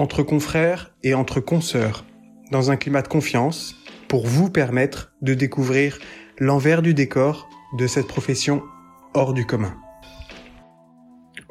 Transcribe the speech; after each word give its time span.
entre 0.00 0.22
confrères 0.22 0.94
et 1.02 1.12
entre 1.12 1.40
consoeurs, 1.40 2.06
dans 2.50 2.70
un 2.70 2.76
climat 2.76 3.02
de 3.02 3.08
confiance, 3.08 3.76
pour 4.08 4.26
vous 4.26 4.50
permettre 4.50 5.12
de 5.20 5.34
découvrir 5.34 5.98
l'envers 6.38 6.80
du 6.80 6.94
décor 6.94 7.50
de 7.78 7.86
cette 7.86 8.06
profession 8.06 8.62
hors 9.12 9.34
du 9.34 9.44
commun. 9.44 9.76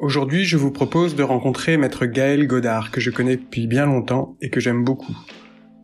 Aujourd'hui, 0.00 0.44
je 0.44 0.56
vous 0.56 0.72
propose 0.72 1.14
de 1.14 1.22
rencontrer 1.22 1.76
maître 1.76 2.06
Gaël 2.06 2.46
Godard, 2.46 2.90
que 2.90 3.00
je 3.00 3.10
connais 3.10 3.36
depuis 3.36 3.68
bien 3.68 3.86
longtemps 3.86 4.36
et 4.40 4.50
que 4.50 4.58
j'aime 4.58 4.84
beaucoup, 4.84 5.16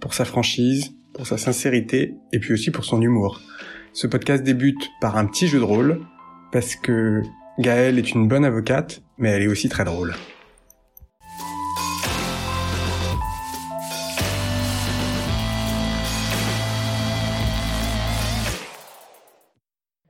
pour 0.01 0.15
sa 0.15 0.25
franchise, 0.25 0.93
pour 1.15 1.27
sa 1.27 1.39
sincérité 1.39 2.15
et 2.33 2.41
puis 2.41 2.53
aussi 2.53 2.73
pour 2.73 2.85
son 2.85 3.01
humour. 3.01 3.41
Ce 3.93 4.07
podcast 4.07 4.43
débute 4.43 4.91
par 5.01 5.17
un 5.17 5.27
petit 5.27 5.47
jeu 5.47 5.61
de 5.61 5.65
rôle, 5.65 6.01
parce 6.51 6.75
que 6.75 7.23
Gaëlle 7.61 7.99
est 7.99 8.13
une 8.13 8.27
bonne 8.27 8.45
avocate, 8.45 9.03
mais 9.19 9.31
elle 9.31 9.43
est 9.43 9.49
aussi 9.49 9.69
très 9.69 9.85
drôle. 9.85 10.15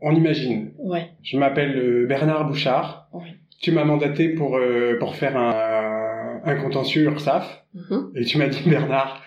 On 0.09 0.15
imagine. 0.15 0.71
Ouais. 0.79 1.11
Je 1.23 1.37
m'appelle 1.37 1.77
euh, 1.77 2.07
Bernard 2.07 2.47
Bouchard. 2.47 3.09
Ouais. 3.13 3.35
Tu 3.61 3.73
m'as 3.73 3.85
mandaté 3.85 4.29
pour 4.31 4.57
euh, 4.57 4.97
pour 5.01 5.17
faire 5.17 5.37
un, 5.37 6.41
un 6.45 6.57
contentieux 6.63 7.03
URSAF 7.05 7.65
Mhm. 7.75 8.13
et 8.17 8.25
tu 8.25 8.39
m'as 8.39 8.47
dit 8.49 8.63
Bernard, 8.67 9.23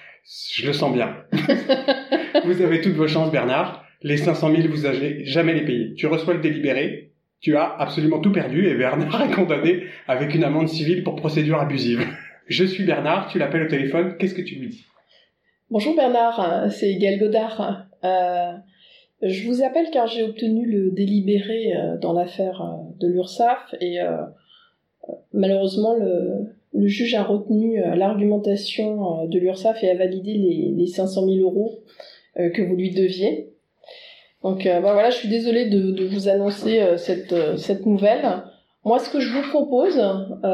je 0.55 0.65
le 0.65 0.73
sens 0.73 0.91
bien. 0.93 1.15
vous 2.45 2.61
avez 2.61 2.81
toutes 2.81 2.93
vos 2.95 3.07
chances 3.07 3.31
Bernard. 3.31 3.83
Les 4.01 4.17
500 4.17 4.55
000 4.55 4.67
vous 4.69 4.85
avez 4.85 5.25
jamais 5.25 5.53
les 5.53 5.65
payer. 5.65 5.93
Tu 5.95 6.07
reçois 6.07 6.33
le 6.33 6.39
délibéré, 6.39 7.11
tu 7.41 7.57
as 7.57 7.67
absolument 7.77 8.19
tout 8.19 8.31
perdu 8.31 8.65
et 8.67 8.75
Bernard 8.75 9.21
est 9.29 9.31
condamné 9.35 9.83
avec 10.07 10.33
une 10.33 10.43
amende 10.45 10.69
civile 10.69 11.03
pour 11.03 11.15
procédure 11.17 11.59
abusive. 11.59 12.07
Je 12.47 12.63
suis 12.63 12.85
Bernard, 12.85 13.27
tu 13.27 13.37
l'appelles 13.37 13.63
au 13.63 13.67
téléphone, 13.69 14.15
qu'est-ce 14.17 14.33
que 14.33 14.41
tu 14.41 14.55
lui 14.55 14.69
dis? 14.69 14.85
Bonjour 15.69 15.95
Bernard, 15.95 16.39
euh, 16.39 16.69
c'est 16.69 16.95
Gaël 16.95 17.19
Godard. 17.19 17.85
Euh, 18.03 18.51
je 19.21 19.47
vous 19.47 19.63
appelle 19.63 19.89
car 19.91 20.07
j'ai 20.07 20.23
obtenu 20.23 20.65
le 20.65 20.91
délibéré 20.91 21.73
euh, 21.75 21.97
dans 21.97 22.13
l'affaire 22.13 22.61
euh, 22.61 22.91
de 22.99 23.07
l'URSSAF 23.07 23.75
et 23.81 24.01
euh, 24.01 24.17
malheureusement 25.33 25.93
le, 25.93 26.55
le 26.73 26.87
juge 26.87 27.15
a 27.15 27.23
retenu 27.23 27.81
l'argumentation 27.95 29.27
de 29.27 29.39
l'URSSAF 29.39 29.83
et 29.83 29.89
a 29.89 29.95
validé 29.95 30.33
les, 30.33 30.73
les 30.75 30.87
500 30.87 31.25
000 31.25 31.37
euros 31.39 31.79
que 32.35 32.61
vous 32.61 32.75
lui 32.75 32.91
deviez. 32.91 33.49
Donc 34.43 34.65
bah 34.65 34.79
voilà, 34.79 35.09
je 35.09 35.17
suis 35.17 35.29
désolée 35.29 35.67
de, 35.67 35.91
de 35.91 36.05
vous 36.05 36.29
annoncer 36.29 36.79
cette, 36.97 37.33
cette 37.57 37.87
nouvelle. 37.87 38.43
Moi, 38.85 38.99
ce 38.99 39.09
que 39.09 39.19
je 39.19 39.33
vous 39.33 39.49
propose, 39.49 39.99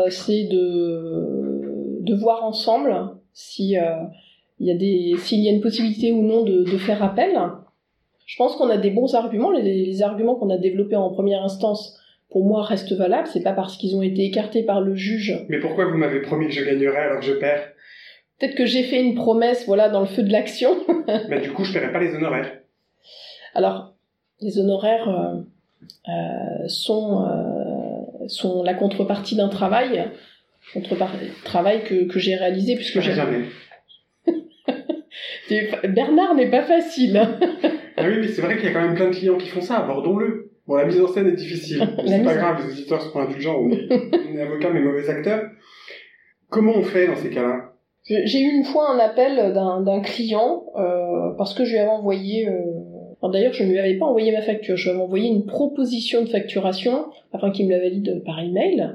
c'est 0.09 0.45
de, 0.45 1.99
de 2.01 2.15
voir 2.15 2.45
ensemble 2.45 2.95
si 3.33 3.71
y 3.71 3.77
a 3.77 4.75
des 4.75 5.15
s'il 5.17 5.41
y 5.41 5.49
a 5.49 5.51
une 5.51 5.61
possibilité 5.61 6.13
ou 6.13 6.23
non 6.23 6.43
de, 6.43 6.63
de 6.63 6.77
faire 6.77 7.03
appel. 7.03 7.37
Je 8.25 8.35
pense 8.37 8.55
qu'on 8.55 8.69
a 8.69 8.77
des 8.77 8.89
bons 8.89 9.13
arguments. 9.15 9.51
Les, 9.51 9.85
les 9.85 10.01
arguments 10.01 10.35
qu'on 10.35 10.49
a 10.49 10.57
développés 10.57 10.95
en 10.95 11.09
première 11.11 11.43
instance, 11.43 11.99
pour 12.29 12.45
moi, 12.45 12.63
restent 12.63 12.93
valables. 12.93 13.27
C'est 13.27 13.43
pas 13.43 13.53
parce 13.53 13.77
qu'ils 13.77 13.95
ont 13.95 14.01
été 14.01 14.25
écartés 14.25 14.63
par 14.63 14.81
le 14.81 14.95
juge. 14.95 15.45
Mais 15.47 15.59
pourquoi 15.59 15.85
vous 15.85 15.97
m'avez 15.97 16.21
promis 16.21 16.47
que 16.47 16.53
je 16.53 16.63
gagnerais 16.63 17.01
alors 17.01 17.19
que 17.19 17.25
je 17.25 17.33
perds? 17.33 17.71
Peut-être 18.39 18.55
que 18.55 18.65
j'ai 18.65 18.83
fait 18.83 19.01
une 19.01 19.15
promesse, 19.15 19.65
voilà, 19.65 19.89
dans 19.89 20.01
le 20.01 20.07
feu 20.07 20.23
de 20.23 20.31
l'action. 20.31 20.75
Mais 21.29 21.39
du 21.39 21.51
coup, 21.51 21.63
je 21.63 21.71
paierai 21.71 21.91
pas 21.91 21.99
les 21.99 22.13
honoraires. 22.15 22.51
Alors, 23.53 23.93
les 24.41 24.59
honoraires 24.59 25.07
euh, 25.07 26.09
euh, 26.09 26.67
sont 26.67 27.25
euh, 27.25 28.27
sont 28.27 28.63
la 28.63 28.73
contrepartie 28.73 29.35
d'un 29.35 29.47
travail, 29.47 30.11
travail 31.45 31.83
que, 31.83 32.05
que 32.05 32.19
j'ai 32.19 32.35
réalisé 32.35 32.75
puisque 32.75 32.99
j'ai 32.99 33.13
jamais. 33.13 33.45
Bernard 35.87 36.35
n'est 36.35 36.49
pas 36.49 36.63
facile. 36.63 37.21
Ah 37.97 38.03
oui, 38.05 38.17
mais 38.19 38.27
c'est 38.27 38.41
vrai 38.41 38.57
qu'il 38.57 38.65
y 38.65 38.69
a 38.69 38.73
quand 38.73 38.81
même 38.81 38.95
plein 38.95 39.09
de 39.09 39.15
clients 39.15 39.37
qui 39.37 39.47
font 39.47 39.61
ça, 39.61 39.77
abordons-le. 39.79 40.51
Bon, 40.67 40.75
la 40.75 40.85
mise 40.85 40.99
en 40.99 41.07
scène 41.07 41.27
est 41.27 41.35
difficile. 41.35 41.87
C'est 42.05 42.23
pas 42.23 42.35
grave, 42.35 42.65
les 42.65 42.73
auditeurs 42.73 43.01
seront 43.01 43.21
indulgents, 43.21 43.59
on 43.59 43.71
est, 43.71 43.87
on 43.91 44.37
est 44.37 44.41
avocat 44.41 44.69
mais 44.71 44.81
mauvais 44.81 45.09
acteurs. 45.09 45.49
Comment 46.49 46.73
on 46.75 46.83
fait 46.83 47.07
dans 47.07 47.15
ces 47.15 47.29
cas-là? 47.29 47.71
J'ai 48.07 48.39
eu 48.39 48.49
une 48.49 48.63
fois 48.63 48.91
un 48.91 48.99
appel 48.99 49.53
d'un 49.53 49.99
client 50.01 50.65
euh, 50.75 51.31
parce 51.37 51.55
que 51.55 51.65
je 51.65 51.71
lui 51.71 51.79
avais 51.79 51.89
envoyé. 51.89 52.47
Euh... 52.47 52.61
D'ailleurs, 53.31 53.53
je 53.53 53.63
ne 53.63 53.71
lui 53.71 53.79
avais 53.79 53.95
pas 53.95 54.05
envoyé 54.05 54.31
ma 54.31 54.43
facture. 54.43 54.77
Je 54.77 54.83
lui 54.83 54.91
avais 54.91 55.03
envoyé 55.03 55.27
une 55.27 55.45
proposition 55.47 56.21
de 56.21 56.29
facturation 56.29 57.05
afin 57.33 57.49
qu'il 57.49 57.65
me 57.65 57.71
la 57.71 57.79
valide 57.79 58.21
par 58.23 58.39
email. 58.39 58.91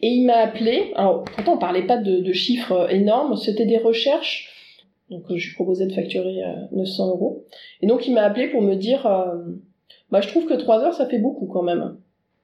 Et 0.00 0.08
il 0.08 0.26
m'a 0.26 0.38
appelé. 0.38 0.92
Alors, 0.96 1.22
pourtant, 1.22 1.54
on 1.54 1.58
parlait 1.58 1.86
pas 1.86 1.98
de, 1.98 2.18
de 2.18 2.32
chiffres 2.32 2.92
énormes. 2.92 3.36
C'était 3.36 3.66
des 3.66 3.78
recherches. 3.78 4.50
Donc, 5.12 5.30
euh, 5.30 5.36
je 5.36 5.48
lui 5.48 5.54
proposais 5.54 5.86
de 5.86 5.92
facturer 5.92 6.42
euh, 6.42 6.54
900 6.72 7.08
euros. 7.10 7.44
Et 7.80 7.86
donc, 7.86 8.06
il 8.06 8.14
m'a 8.14 8.22
appelé 8.22 8.48
pour 8.48 8.62
me 8.62 8.74
dire 8.74 9.06
euh, 9.06 9.36
Bah, 10.10 10.20
je 10.20 10.28
trouve 10.28 10.46
que 10.46 10.54
3 10.54 10.82
heures, 10.82 10.94
ça 10.94 11.06
fait 11.06 11.18
beaucoup 11.18 11.46
quand 11.46 11.62
même. 11.62 11.96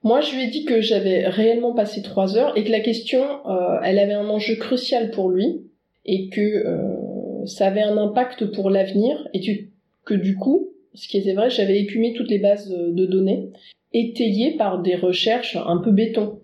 Moi, 0.05 0.21
je 0.21 0.35
lui 0.35 0.45
ai 0.45 0.47
dit 0.47 0.65
que 0.65 0.81
j'avais 0.81 1.27
réellement 1.27 1.75
passé 1.75 2.03
3 2.03 2.37
heures 2.37 2.57
et 2.57 2.65
que 2.65 2.71
la 2.71 2.81
question, 2.81 3.23
euh, 3.47 3.79
elle 3.83 3.99
avait 3.99 4.13
un 4.13 4.29
enjeu 4.29 4.55
crucial 4.55 5.11
pour 5.11 5.29
lui 5.29 5.63
et 6.05 6.29
que 6.29 6.41
euh, 6.41 7.47
ça 7.47 7.67
avait 7.67 7.83
un 7.83 7.97
impact 7.99 8.53
pour 8.53 8.71
l'avenir 8.71 9.27
et 9.35 9.69
que 10.05 10.15
du 10.15 10.37
coup, 10.37 10.69
ce 10.95 11.09
qui 11.09 11.19
était 11.19 11.35
vrai, 11.35 11.51
j'avais 11.51 11.81
écumé 11.81 12.15
toutes 12.15 12.31
les 12.31 12.39
bases 12.39 12.69
de, 12.69 13.07
données 13.07 13.51
étayées 13.93 14.57
par 14.57 14.83
des 14.83 14.95
recherches 14.95 15.57
un 15.57 15.79
peu 15.79 15.91
béton. 15.91 16.41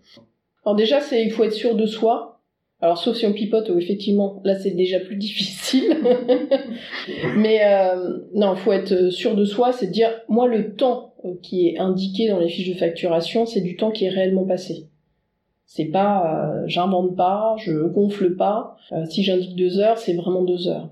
Alors 0.65 0.77
déjà, 0.77 1.01
il 1.13 1.31
faut 1.31 1.45
être 1.45 1.53
sûr 1.53 1.77
de 1.77 1.87
soi. 1.87 2.34
Alors 2.85 2.99
sauf 2.99 3.17
si 3.17 3.25
on 3.25 3.33
pipote, 3.33 3.71
effectivement, 3.79 4.43
là 4.45 4.57
c'est 4.57 4.73
déjà 4.73 5.01
plus 5.01 5.17
difficile. 5.29 5.97
Mais 7.37 7.65
euh, 7.65 8.19
non, 8.35 8.53
il 8.55 8.59
faut 8.59 8.73
être 8.73 9.09
sûr 9.09 9.35
de 9.35 9.47
soi, 9.47 9.73
c'est 9.73 9.87
de 9.87 9.93
dire, 9.93 10.11
moi 10.29 10.47
le 10.47 10.75
temps 10.75 11.15
euh, 11.25 11.31
qui 11.43 11.67
est 11.67 11.79
indiqué 11.79 12.29
dans 12.29 12.39
les 12.39 12.51
fiches 12.51 12.69
de 12.69 12.79
facturation, 12.79 13.47
c'est 13.47 13.63
du 13.63 13.77
temps 13.77 13.91
qui 13.91 14.05
est 14.05 14.11
réellement 14.11 14.45
passé. 14.45 14.91
C'est 15.65 15.87
pas, 15.87 16.53
euh, 16.53 16.65
j'invente 16.67 17.17
pas, 17.17 17.57
je 17.57 17.87
gonfle 17.87 18.37
pas. 18.37 18.77
Euh, 18.93 19.07
si 19.07 19.23
j'indique 19.23 19.57
deux 19.57 19.79
heures, 19.79 19.97
c'est 19.97 20.13
vraiment 20.13 20.43
deux 20.43 20.69
heures. 20.69 20.91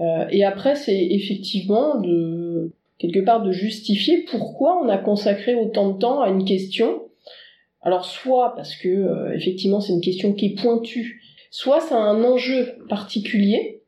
Euh, 0.00 0.26
et 0.30 0.44
après, 0.44 0.76
c'est 0.76 1.08
effectivement 1.10 1.98
de 2.00 2.72
quelque 2.98 3.18
part 3.18 3.42
de 3.42 3.50
justifier 3.50 4.24
pourquoi 4.30 4.80
on 4.80 4.88
a 4.88 4.96
consacré 4.96 5.56
autant 5.56 5.90
de 5.90 5.98
temps 5.98 6.20
à 6.20 6.28
une 6.28 6.44
question. 6.44 7.02
Alors 7.82 8.04
soit 8.04 8.54
parce 8.54 8.76
que 8.76 8.88
euh, 8.88 9.34
effectivement 9.34 9.80
c'est 9.80 9.92
une 9.92 10.00
question 10.00 10.34
qui 10.34 10.46
est 10.46 10.62
pointue, 10.62 11.22
soit 11.50 11.80
c'est 11.80 11.94
un 11.94 12.22
enjeu 12.24 12.68
particulier. 12.88 13.78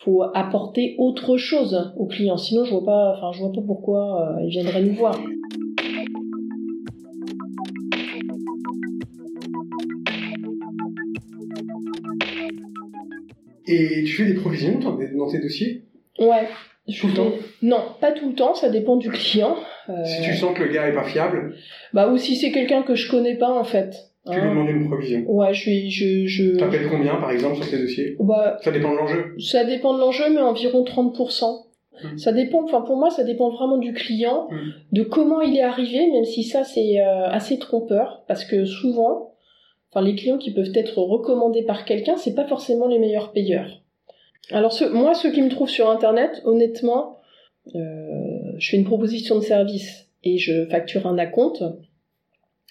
Faut 0.00 0.22
apporter 0.22 0.94
autre 0.98 1.36
chose 1.36 1.92
au 1.96 2.06
client. 2.06 2.36
Sinon, 2.36 2.64
je 2.64 2.70
vois 2.70 2.84
pas, 2.84 3.14
enfin, 3.16 3.32
je 3.32 3.40
vois 3.40 3.50
pas 3.50 3.62
pourquoi 3.66 4.36
euh, 4.38 4.44
il 4.44 4.50
viendrait 4.50 4.80
nous 4.80 4.94
voir. 4.94 5.20
Et 13.66 14.04
tu 14.04 14.12
fais 14.12 14.24
des 14.24 14.34
provisions 14.34 14.78
dans, 14.78 14.96
dans 14.96 15.28
tes 15.28 15.40
dossiers? 15.40 15.82
Ouais. 16.20 16.48
Je 16.88 17.00
Tout 17.00 17.08
le 17.08 17.14
temps 17.14 17.30
Non, 17.62 17.80
pas 18.00 18.12
tout 18.12 18.28
le 18.30 18.34
temps, 18.34 18.54
ça 18.54 18.70
dépend 18.70 18.96
du 18.96 19.10
client. 19.10 19.56
Euh, 19.90 20.04
Si 20.04 20.22
tu 20.22 20.34
sens 20.34 20.56
que 20.56 20.62
le 20.62 20.72
gars 20.72 20.88
est 20.88 20.94
pas 20.94 21.04
fiable, 21.04 21.54
Bah, 21.92 22.08
ou 22.08 22.16
si 22.16 22.34
c'est 22.36 22.50
quelqu'un 22.50 22.82
que 22.82 22.94
je 22.94 23.10
connais 23.10 23.36
pas, 23.36 23.50
en 23.50 23.64
fait. 23.64 23.90
tu 24.26 24.32
Hein. 24.32 24.42
lui 24.44 24.50
demandes 24.50 24.68
une 24.70 24.86
provision. 24.88 25.24
Ouais, 25.26 25.52
je 25.54 25.60
suis, 25.60 25.90
je, 25.90 26.26
je... 26.26 26.56
T'appelles 26.56 26.88
combien, 26.90 27.16
par 27.16 27.30
exemple, 27.30 27.56
sur 27.56 27.68
tes 27.70 27.78
dossiers? 27.78 28.16
Bah, 28.20 28.58
Ça 28.62 28.70
dépend 28.70 28.92
de 28.92 28.96
l'enjeu. 28.96 29.34
ça 29.38 29.64
dépend 29.64 29.94
de 29.94 30.00
l'enjeu, 30.00 30.24
mais 30.32 30.40
environ 30.40 30.82
30%. 30.84 31.64
Mhm. 32.04 32.16
Ça 32.18 32.32
dépend, 32.32 32.62
enfin, 32.62 32.80
pour 32.82 32.96
moi, 32.96 33.10
ça 33.10 33.24
dépend 33.24 33.50
vraiment 33.50 33.76
du 33.78 33.92
client, 33.92 34.48
Mhm. 34.50 34.72
de 34.92 35.02
comment 35.02 35.40
il 35.40 35.56
est 35.56 35.62
arrivé, 35.62 36.10
même 36.12 36.24
si 36.24 36.42
ça, 36.44 36.64
c'est 36.64 37.00
euh, 37.00 37.26
assez 37.28 37.58
trompeur, 37.58 38.22
parce 38.28 38.44
que 38.44 38.64
souvent, 38.66 39.32
enfin, 39.92 40.04
les 40.04 40.14
clients 40.14 40.38
qui 40.38 40.52
peuvent 40.52 40.72
être 40.74 40.98
recommandés 40.98 41.62
par 41.64 41.84
quelqu'un, 41.84 42.16
c'est 42.16 42.34
pas 42.34 42.46
forcément 42.46 42.86
les 42.86 42.98
meilleurs 42.98 43.32
payeurs. 43.32 43.82
Alors, 44.50 44.72
ce- 44.72 44.84
moi, 44.84 45.14
ceux 45.14 45.30
qui 45.32 45.42
me 45.42 45.50
trouvent 45.50 45.68
sur 45.70 45.90
Internet, 45.90 46.40
honnêtement, 46.44 47.18
euh, 47.74 47.80
je 48.58 48.70
fais 48.70 48.76
une 48.76 48.84
proposition 48.84 49.36
de 49.36 49.42
service 49.44 50.06
et 50.24 50.38
je 50.38 50.66
facture 50.66 51.06
un 51.06 51.18
acompte, 51.18 51.62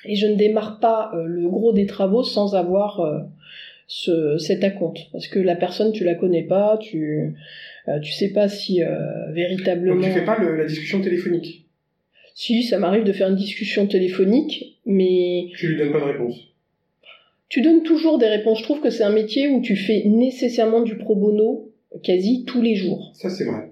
et 0.05 0.15
je 0.15 0.27
ne 0.27 0.35
démarre 0.35 0.79
pas 0.79 1.11
euh, 1.13 1.23
le 1.25 1.47
gros 1.49 1.73
des 1.73 1.85
travaux 1.85 2.23
sans 2.23 2.55
avoir 2.55 2.99
euh, 2.99 3.19
ce, 3.87 4.37
cet 4.37 4.63
acompte 4.63 4.99
parce 5.11 5.27
que 5.27 5.39
la 5.39 5.55
personne 5.55 5.91
tu 5.91 6.03
la 6.03 6.13
connais 6.15 6.43
pas, 6.43 6.77
tu 6.77 7.35
tu 8.03 8.11
sais 8.11 8.33
pas 8.33 8.49
si 8.49 8.81
véritablement. 9.31 9.95
Donc 9.95 10.03
tu 10.03 10.11
fais 10.11 10.25
pas 10.25 10.37
le, 10.37 10.57
la 10.57 10.65
discussion 10.65 11.01
téléphonique? 11.01 11.65
Si, 12.35 12.63
ça 12.63 12.77
m'arrive 12.79 13.03
de 13.05 13.13
faire 13.13 13.29
une 13.29 13.35
discussion 13.35 13.87
téléphonique, 13.87 14.77
mais. 14.85 15.47
Tu 15.57 15.69
lui 15.69 15.77
donnes 15.77 15.93
pas 15.93 16.01
de 16.01 16.05
réponse? 16.05 16.35
Tu 17.49 17.61
donnes 17.61 17.83
toujours 17.83 18.17
des 18.17 18.27
réponses. 18.27 18.59
Je 18.59 18.63
trouve 18.63 18.81
que 18.81 18.89
c'est 18.89 19.03
un 19.03 19.11
métier 19.11 19.47
où 19.47 19.61
tu 19.61 19.75
fais 19.75 20.03
nécessairement 20.05 20.81
du 20.81 20.97
pro 20.97 21.15
bono 21.15 21.71
quasi 22.03 22.43
tous 22.45 22.61
les 22.61 22.75
jours. 22.75 23.11
Ça 23.13 23.29
c'est 23.29 23.45
vrai. 23.45 23.71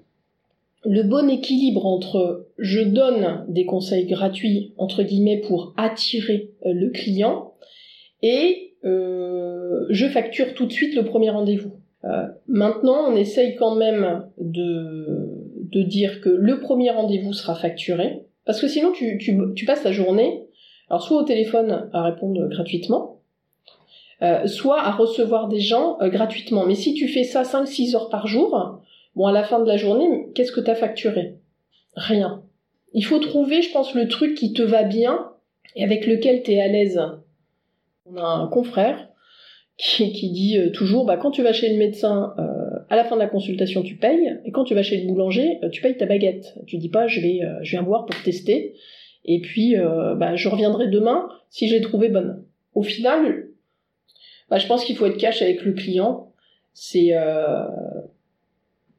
Le 0.86 1.04
bon 1.04 1.30
équilibre 1.30 1.86
entre 1.86 2.48
je 2.57 2.81
donne 2.81 3.45
des 3.50 3.66
conseils 3.66 4.06
gratuits 4.06 4.74
entre 4.77 5.04
guillemets 5.04 5.42
pour 5.48 5.74
attirer 5.77 6.51
euh, 6.66 6.74
le 6.74 6.89
client 6.92 7.54
et 8.22 8.74
euh, 8.86 9.86
je 9.89 10.06
facture 10.06 10.54
tout 10.54 10.66
de 10.66 10.71
suite 10.71 10.95
le 10.95 11.04
premier 11.04 11.30
rendez-vous. 11.30 11.74
Euh, 12.06 12.28
maintenant, 12.48 13.12
on 13.12 13.16
essaye 13.16 13.56
quand 13.56 13.75
même 13.75 14.25
de, 14.38 15.56
de 15.57 15.81
dire 15.81 16.21
que 16.21 16.30
le 16.30 16.60
premier 16.60 16.92
rendez-vous 16.92 17.33
sera 17.33 17.56
facturé, 17.56 18.21
parce 18.45 18.62
que 18.62 18.68
sinon 18.68 18.92
tu, 18.92 19.18
tu, 19.18 19.36
tu 19.56 19.66
passes 19.66 19.83
la 19.83 19.92
journée, 19.92 20.45
alors 20.89 21.01
soit 21.01 21.19
au 21.19 21.25
téléphone 21.25 21.89
à 21.94 22.04
répondre 22.04 22.48
gratuitement, 22.48 23.15
euh, 24.22 24.48
soit 24.48 24.82
à 24.82 24.92
recevoir 24.92 25.50
des 25.50 25.60
gens 25.60 25.98
euh, 26.02 26.10
gratuitement. 26.10 26.66
Mais 26.66 26.76
si 26.76 26.94
tu 26.94 27.08
fais 27.08 27.24
ça 27.24 27.44
5-6 27.44 27.96
heures 27.96 28.10
par 28.10 28.28
jour, 28.28 28.80
bon, 29.16 29.26
à 29.26 29.34
la 29.34 29.44
fin 29.44 29.60
de 29.60 29.68
la 29.68 29.76
journée, 29.76 30.28
qu'est-ce 30.34 30.54
que 30.54 30.62
tu 30.62 30.72
as 30.72 30.76
facturé? 30.76 31.36
Rien. 31.96 32.42
Il 32.94 33.04
faut 33.04 33.20
trouver, 33.20 33.62
je 33.62 33.72
pense, 33.72 33.94
le 33.94 34.08
truc 34.08 34.36
qui 34.36 34.54
te 34.54 34.62
va 34.62 34.84
bien 34.84 35.32
et 35.76 35.84
avec 35.84 36.08
lequel 36.08 36.44
tu 36.44 36.54
es 36.54 36.62
à 36.62 36.68
l'aise. 36.70 37.02
On 38.06 38.16
a 38.16 38.24
un 38.24 38.48
confrère 38.48 39.10
qui, 39.78 40.14
qui 40.14 40.32
dit 40.32 40.58
euh, 40.58 40.72
toujours, 40.72 41.06
bah, 41.06 41.18
quand 41.18 41.32
tu 41.32 41.44
vas 41.44 41.52
chez 41.52 41.70
le 41.70 41.78
médecin, 41.78 42.34
euh, 42.40 42.80
à 42.90 42.96
la 42.96 43.04
fin 43.04 43.16
de 43.16 43.22
la 43.22 43.28
consultation, 43.28 43.84
tu 43.84 43.98
payes, 43.98 44.38
et 44.46 44.52
quand 44.52 44.64
tu 44.64 44.76
vas 44.76 44.84
chez 44.84 45.02
le 45.02 45.08
boulanger, 45.08 45.60
tu 45.74 45.82
payes 45.82 45.98
ta 45.98 46.06
baguette. 46.06 46.58
Tu 46.68 46.78
dis 46.78 46.88
pas, 46.88 47.08
je 47.08 47.20
vais, 47.20 47.42
je 47.64 47.72
viens 47.72 47.82
voir 47.82 48.06
pour 48.06 48.22
tester, 48.24 48.76
et 49.26 49.42
puis 49.42 49.76
bah, 50.16 50.36
je 50.36 50.48
reviendrai 50.48 50.88
demain 50.88 51.28
si 51.50 51.68
j'ai 51.68 51.82
trouvé 51.82 52.10
bonne. 52.10 52.46
Au 52.76 52.84
final, 52.84 53.44
bah, 54.50 54.57
je 54.57 54.68
pense 54.68 54.83
qu'il 54.83 54.95
faut 54.95 55.06
être 55.06 55.18
cash 55.18 55.42
avec 55.42 55.63
le 55.63 55.74
client. 55.74 56.31
C'est 56.74 57.13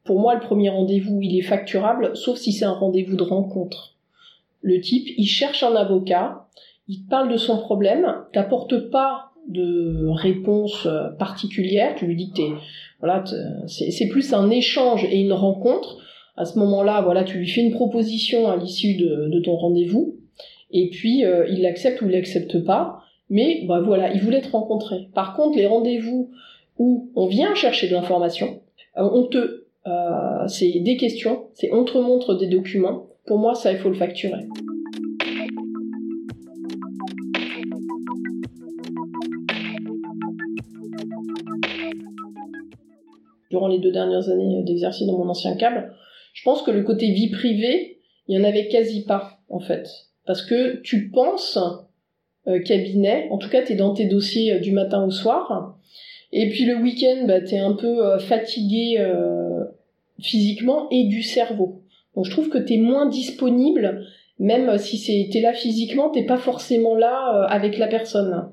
pour 0.05 0.21
moi 0.21 0.35
le 0.35 0.41
premier 0.41 0.71
rendez-vous, 0.71 1.21
il 1.21 1.39
est 1.39 1.43
facturable, 1.43 2.17
sauf 2.17 2.39
si 2.39 2.53
c'est 2.53 2.65
un 2.65 2.73
rendez-vous 2.73 3.17
de 3.17 3.23
rencontre. 3.23 3.97
Le 4.63 4.81
type, 4.81 5.09
il 5.17 5.27
cherche 5.27 5.63
un 5.63 5.77
avocat, 5.77 6.47
il 6.89 7.05
te 7.05 7.11
parle 7.11 7.31
de 7.31 7.37
son 7.37 7.59
problème, 7.59 8.07
t'apporte 8.33 8.91
pas 8.91 9.33
de 9.49 10.07
réponse 10.09 10.89
particulière, 11.19 11.95
tu 11.97 12.07
lui 12.07 12.17
dis 12.17 12.33
que 12.33 12.43
voilà, 13.01 13.25
c'est 13.67 14.09
plus 14.09 14.33
un 14.33 14.51
échange 14.51 15.05
et 15.05 15.21
une 15.21 15.33
rencontre. 15.33 15.99
À 16.37 16.45
ce 16.45 16.59
moment-là, 16.59 17.01
voilà, 17.03 17.25
tu 17.25 17.39
lui 17.39 17.49
fais 17.49 17.63
une 17.63 17.73
proposition 17.73 18.49
à 18.49 18.57
l'issue 18.57 18.97
de, 18.97 19.29
de, 19.29 19.41
ton 19.41 19.57
rendez-vous, 19.57 20.17
et 20.71 20.91
puis 20.91 21.25
euh, 21.25 21.47
il 21.49 21.63
l'accepte 21.63 22.03
ou 22.03 22.07
il 22.07 22.13
l'accepte 22.13 22.63
pas. 22.65 23.01
Mais 23.29 23.65
bah 23.67 23.81
voilà, 23.81 24.13
il 24.13 24.21
voulait 24.21 24.41
te 24.41 24.51
rencontrer. 24.51 25.09
Par 25.15 25.35
contre, 25.35 25.57
les 25.57 25.67
rendez-vous 25.67 26.31
où 26.79 27.11
on 27.17 27.27
vient 27.27 27.55
chercher 27.55 27.89
de 27.89 27.95
l'information, 27.95 28.61
euh, 28.97 29.09
on 29.13 29.25
te, 29.25 29.65
euh, 29.87 30.49
c'est 30.49 30.81
des 30.81 30.97
questions, 30.97 31.47
c'est 31.55 31.73
on 31.73 31.85
te 31.85 31.99
montre 31.99 32.35
des 32.35 32.47
documents. 32.47 33.09
Pour 33.27 33.39
moi, 33.39 33.55
ça, 33.55 33.73
il 33.73 33.79
faut 33.79 33.89
le 33.89 33.97
facturer. 33.97 34.47
durant 43.51 43.69
les 43.69 43.79
deux 43.79 43.93
dernières 43.93 44.29
années 44.29 44.63
d'exercice 44.65 45.07
dans 45.07 45.17
mon 45.17 45.29
ancien 45.29 45.57
câble, 45.57 45.95
je 46.35 46.43
pense 46.43 46.63
que 46.63 46.71
le 46.71 46.83
côté 46.83 47.11
vie 47.13 47.31
privée, 47.31 48.01
il 48.29 48.37
y 48.37 48.41
en 48.41 48.45
avait 48.45 48.69
quasi 48.69 49.05
pas, 49.05 49.39
en 49.49 49.61
fait. 49.61 49.89
Parce 50.27 50.43
que 50.43 50.81
tu 50.83 51.11
penses 51.11 51.59
cabinet, 52.65 53.29
en 53.31 53.39
tout 53.39 53.49
cas, 53.49 53.63
tu 53.63 53.73
es 53.73 53.77
dans 53.77 53.95
tes 53.95 54.07
dossiers 54.07 54.55
euh, 54.55 54.59
du 54.59 54.73
matin 54.73 55.05
au 55.05 55.11
soir, 55.11 55.77
et 56.33 56.49
puis 56.49 56.65
le 56.65 56.77
week-end, 56.77 57.25
bah, 57.27 57.41
tu 57.41 57.55
es 57.55 57.59
un 57.59 57.73
peu 57.73 58.05
euh, 58.05 58.19
fatigué 58.19 58.97
euh, 58.99 59.65
physiquement 60.21 60.89
et 60.91 61.05
du 61.05 61.23
cerveau. 61.23 61.83
Donc 62.15 62.25
je 62.25 62.31
trouve 62.31 62.49
que 62.49 62.59
tu 62.59 62.75
es 62.75 62.79
moins 62.79 63.07
disponible, 63.07 64.07
même 64.39 64.77
si 64.79 64.99
c'est 64.99 65.29
t'es 65.31 65.41
là 65.41 65.53
physiquement, 65.53 66.11
t'es 66.11 66.25
pas 66.25 66.39
forcément 66.39 66.95
là 66.95 67.35
euh, 67.35 67.47
avec 67.49 67.79
la 67.79 67.87
personne. 67.87 68.51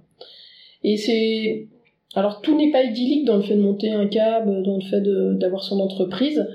Et 0.83 0.97
c'est 0.97 1.67
alors 2.15 2.41
tout 2.41 2.55
n'est 2.55 2.71
pas 2.71 2.83
idyllique 2.83 3.25
dans 3.25 3.37
le 3.37 3.43
fait 3.43 3.55
de 3.55 3.61
monter 3.61 3.89
un 3.89 4.07
cab, 4.07 4.45
dans 4.63 4.75
le 4.75 4.83
fait 4.83 5.01
d'avoir 5.39 5.63
son 5.63 5.79
entreprise, 5.79 6.45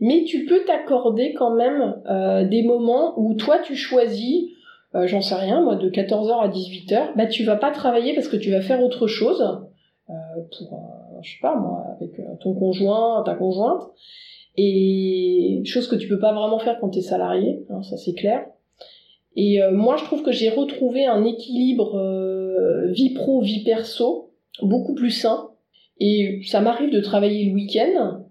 mais 0.00 0.24
tu 0.24 0.44
peux 0.44 0.64
t'accorder 0.64 1.34
quand 1.34 1.54
même 1.54 2.02
euh, 2.10 2.44
des 2.44 2.62
moments 2.62 3.14
où 3.18 3.34
toi 3.34 3.58
tu 3.58 3.76
choisis, 3.76 4.50
euh, 4.94 5.06
j'en 5.06 5.20
sais 5.20 5.34
rien, 5.34 5.60
moi 5.62 5.76
de 5.76 5.90
14h 5.90 6.40
à 6.40 6.48
18h, 6.48 7.16
bah 7.16 7.26
tu 7.26 7.44
vas 7.44 7.56
pas 7.56 7.70
travailler 7.70 8.14
parce 8.14 8.28
que 8.28 8.36
tu 8.36 8.50
vas 8.50 8.60
faire 8.60 8.82
autre 8.82 9.06
chose 9.06 9.42
euh, 10.10 10.12
pour, 10.56 10.74
euh, 10.74 11.20
je 11.22 11.30
sais 11.32 11.40
pas 11.40 11.56
moi, 11.56 11.84
avec 11.96 12.18
euh, 12.20 12.36
ton 12.40 12.54
conjoint, 12.54 13.22
ta 13.24 13.34
conjointe, 13.34 13.82
et 14.56 15.62
chose 15.64 15.88
que 15.88 15.96
tu 15.96 16.08
peux 16.08 16.18
pas 16.18 16.32
vraiment 16.32 16.58
faire 16.58 16.78
quand 16.78 16.90
tu 16.90 16.98
es 16.98 17.02
salarié, 17.02 17.64
hein, 17.70 17.82
ça 17.82 17.96
c'est 17.96 18.14
clair. 18.14 18.46
Et 19.36 19.58
moi 19.72 19.96
je 19.96 20.04
trouve 20.04 20.22
que 20.22 20.30
j'ai 20.30 20.48
retrouvé 20.48 21.06
un 21.06 21.24
équilibre 21.24 21.98
vie 22.92 23.14
pro 23.14 23.40
vie 23.40 23.64
perso 23.64 24.30
beaucoup 24.62 24.94
plus 24.94 25.10
sain. 25.10 25.50
Et 25.98 26.40
ça 26.46 26.60
m'arrive 26.60 26.92
de 26.92 27.00
travailler 27.00 27.46
le 27.46 27.54
week-end, 27.54 28.22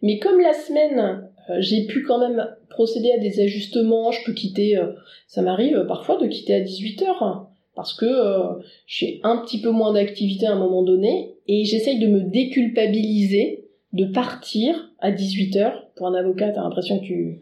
mais 0.00 0.20
comme 0.20 0.38
la 0.38 0.52
semaine, 0.52 1.27
j'ai 1.60 1.86
pu 1.86 2.02
quand 2.02 2.18
même 2.18 2.46
procéder 2.68 3.10
à 3.12 3.18
des 3.18 3.40
ajustements, 3.40 4.12
je 4.12 4.24
peux 4.24 4.32
quitter, 4.32 4.76
euh, 4.76 4.92
ça 5.26 5.42
m'arrive 5.42 5.84
parfois 5.86 6.18
de 6.18 6.26
quitter 6.26 6.54
à 6.54 6.60
18h, 6.60 7.46
parce 7.74 7.94
que 7.94 8.06
euh, 8.06 8.60
j'ai 8.86 9.20
un 9.22 9.38
petit 9.38 9.60
peu 9.60 9.70
moins 9.70 9.92
d'activité 9.92 10.46
à 10.46 10.52
un 10.52 10.58
moment 10.58 10.82
donné, 10.82 11.34
et 11.46 11.64
j'essaye 11.64 11.98
de 11.98 12.06
me 12.06 12.20
déculpabiliser 12.20 13.64
de 13.92 14.04
partir 14.04 14.90
à 14.98 15.10
18h. 15.10 15.72
Pour 15.96 16.06
un 16.06 16.14
avocat, 16.14 16.50
t'as 16.50 16.62
l'impression 16.62 16.98
que 16.98 17.04
tu, 17.04 17.40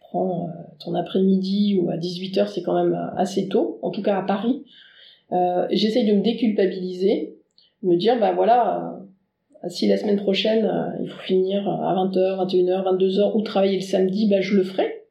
prends 0.00 0.50
ton 0.84 0.94
après-midi 0.94 1.78
ou 1.80 1.88
à 1.88 1.96
18h, 1.96 2.48
c'est 2.48 2.62
quand 2.62 2.74
même 2.74 3.12
assez 3.16 3.48
tôt, 3.48 3.78
en 3.82 3.90
tout 3.90 4.02
cas 4.02 4.18
à 4.18 4.22
Paris. 4.22 4.64
Euh, 5.32 5.66
j'essaye 5.70 6.04
de 6.04 6.12
me 6.12 6.22
déculpabiliser 6.22 7.34
me 7.82 7.96
dire 7.96 8.18
bah 8.18 8.32
voilà 8.32 8.78
euh, 8.78 9.04
si 9.68 9.86
la 9.88 9.96
semaine 9.96 10.16
prochaine 10.16 10.64
euh, 10.64 11.02
il 11.02 11.08
faut 11.08 11.20
finir 11.20 11.68
à 11.68 11.94
20h, 11.94 12.46
21h, 12.46 12.96
22h 12.96 13.36
ou 13.36 13.42
travailler 13.42 13.76
le 13.76 13.82
samedi, 13.82 14.28
bah 14.28 14.40
je 14.40 14.56
le 14.56 14.64
ferai 14.64 15.02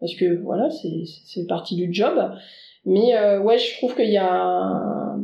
parce 0.00 0.14
que 0.14 0.40
voilà, 0.42 0.68
c'est 0.70 1.46
partie 1.46 1.76
du 1.76 1.92
job. 1.92 2.18
Mais 2.86 3.14
euh, 3.16 3.40
ouais, 3.40 3.58
je 3.58 3.76
trouve 3.76 3.94
qu'il 3.94 4.10
y 4.10 4.16
a 4.16 4.32
un... 4.32 5.20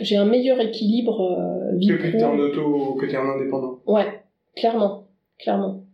j'ai 0.00 0.16
un 0.16 0.26
meilleur 0.26 0.60
équilibre 0.60 1.22
euh, 1.22 1.76
vie 1.76 1.88
Que 1.88 1.94
pro. 1.94 2.06
que 2.12 2.16
t'es 2.18 2.24
en 2.24 2.38
auto, 2.38 2.94
que 3.00 3.06
t'es 3.06 3.16
en 3.16 3.28
indépendant. 3.30 3.80
Ouais, 3.86 4.22
clairement, 4.54 5.06
clairement. 5.38 5.84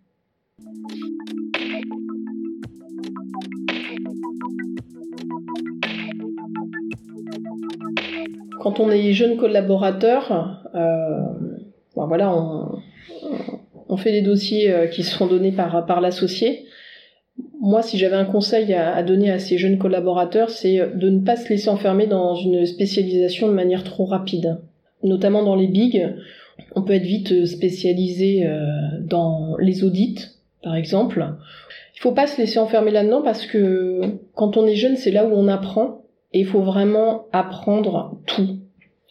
Quand 8.61 8.81
on 8.81 8.90
est 8.90 9.12
jeune 9.12 9.37
collaborateur, 9.37 10.61
euh, 10.75 11.19
voilà, 11.94 12.35
on, 13.88 13.97
fait 13.97 14.12
des 14.12 14.23
dossiers 14.23 14.70
euh, 14.70 14.87
qui 14.87 15.02
seront 15.02 15.26
donnés 15.26 15.52
par, 15.52 15.85
par 15.87 16.00
l'associé. 16.00 16.64
Moi, 17.61 17.82
si 17.82 17.99
j'avais 17.99 18.16
un 18.16 18.25
conseil 18.25 18.73
à, 18.75 19.02
donner 19.02 19.30
à 19.30 19.38
ces 19.38 19.59
jeunes 19.59 19.78
collaborateurs, 19.78 20.50
c'est 20.50 20.78
de 20.94 21.11
ne 21.11 21.20
pas 21.20 21.37
se 21.37 21.49
laisser 21.49 21.68
enfermer 21.68 22.06
dans 22.06 22.35
une 22.35 22.64
spécialisation 22.66 23.49
de 23.49 23.52
manière 23.52 23.85
trop 23.85 24.04
rapide. 24.04 24.59
Notamment 25.02 25.42
dans 25.42 25.56
les 25.56 25.66
bigs, 25.66 26.14
on 26.75 26.82
peut 26.82 26.94
être 26.94 27.04
vite 27.04 27.47
spécialisé 27.47 28.47
euh, 28.47 28.66
dans 29.00 29.56
les 29.59 29.85
audits, 29.85 30.18
par 30.62 30.75
exemple. 30.75 31.26
Il 31.97 32.00
faut 32.00 32.12
pas 32.12 32.26
se 32.26 32.40
laisser 32.40 32.59
enfermer 32.59 32.90
là-dedans 32.90 33.23
parce 33.23 33.47
que 33.47 34.00
quand 34.35 34.56
on 34.56 34.66
est 34.66 34.75
jeune, 34.75 34.97
c'est 34.97 35.11
là 35.11 35.26
où 35.26 35.32
on 35.32 35.49
apprend 35.49 36.02
et 36.32 36.40
il 36.40 36.47
faut 36.47 36.62
vraiment 36.62 37.26
apprendre 37.32 38.18
tout. 38.26 38.59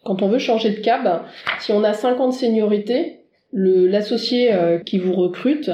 Quand 0.03 0.21
on 0.21 0.29
veut 0.29 0.39
changer 0.39 0.71
de 0.71 0.79
cab, 0.79 1.23
si 1.59 1.71
on 1.71 1.83
a 1.83 1.93
5 1.93 2.19
ans 2.19 2.29
de 2.29 2.33
seniorité, 2.33 3.19
l'associé 3.51 4.53
euh, 4.53 4.79
qui 4.79 4.97
vous 4.97 5.13
recrute, 5.13 5.71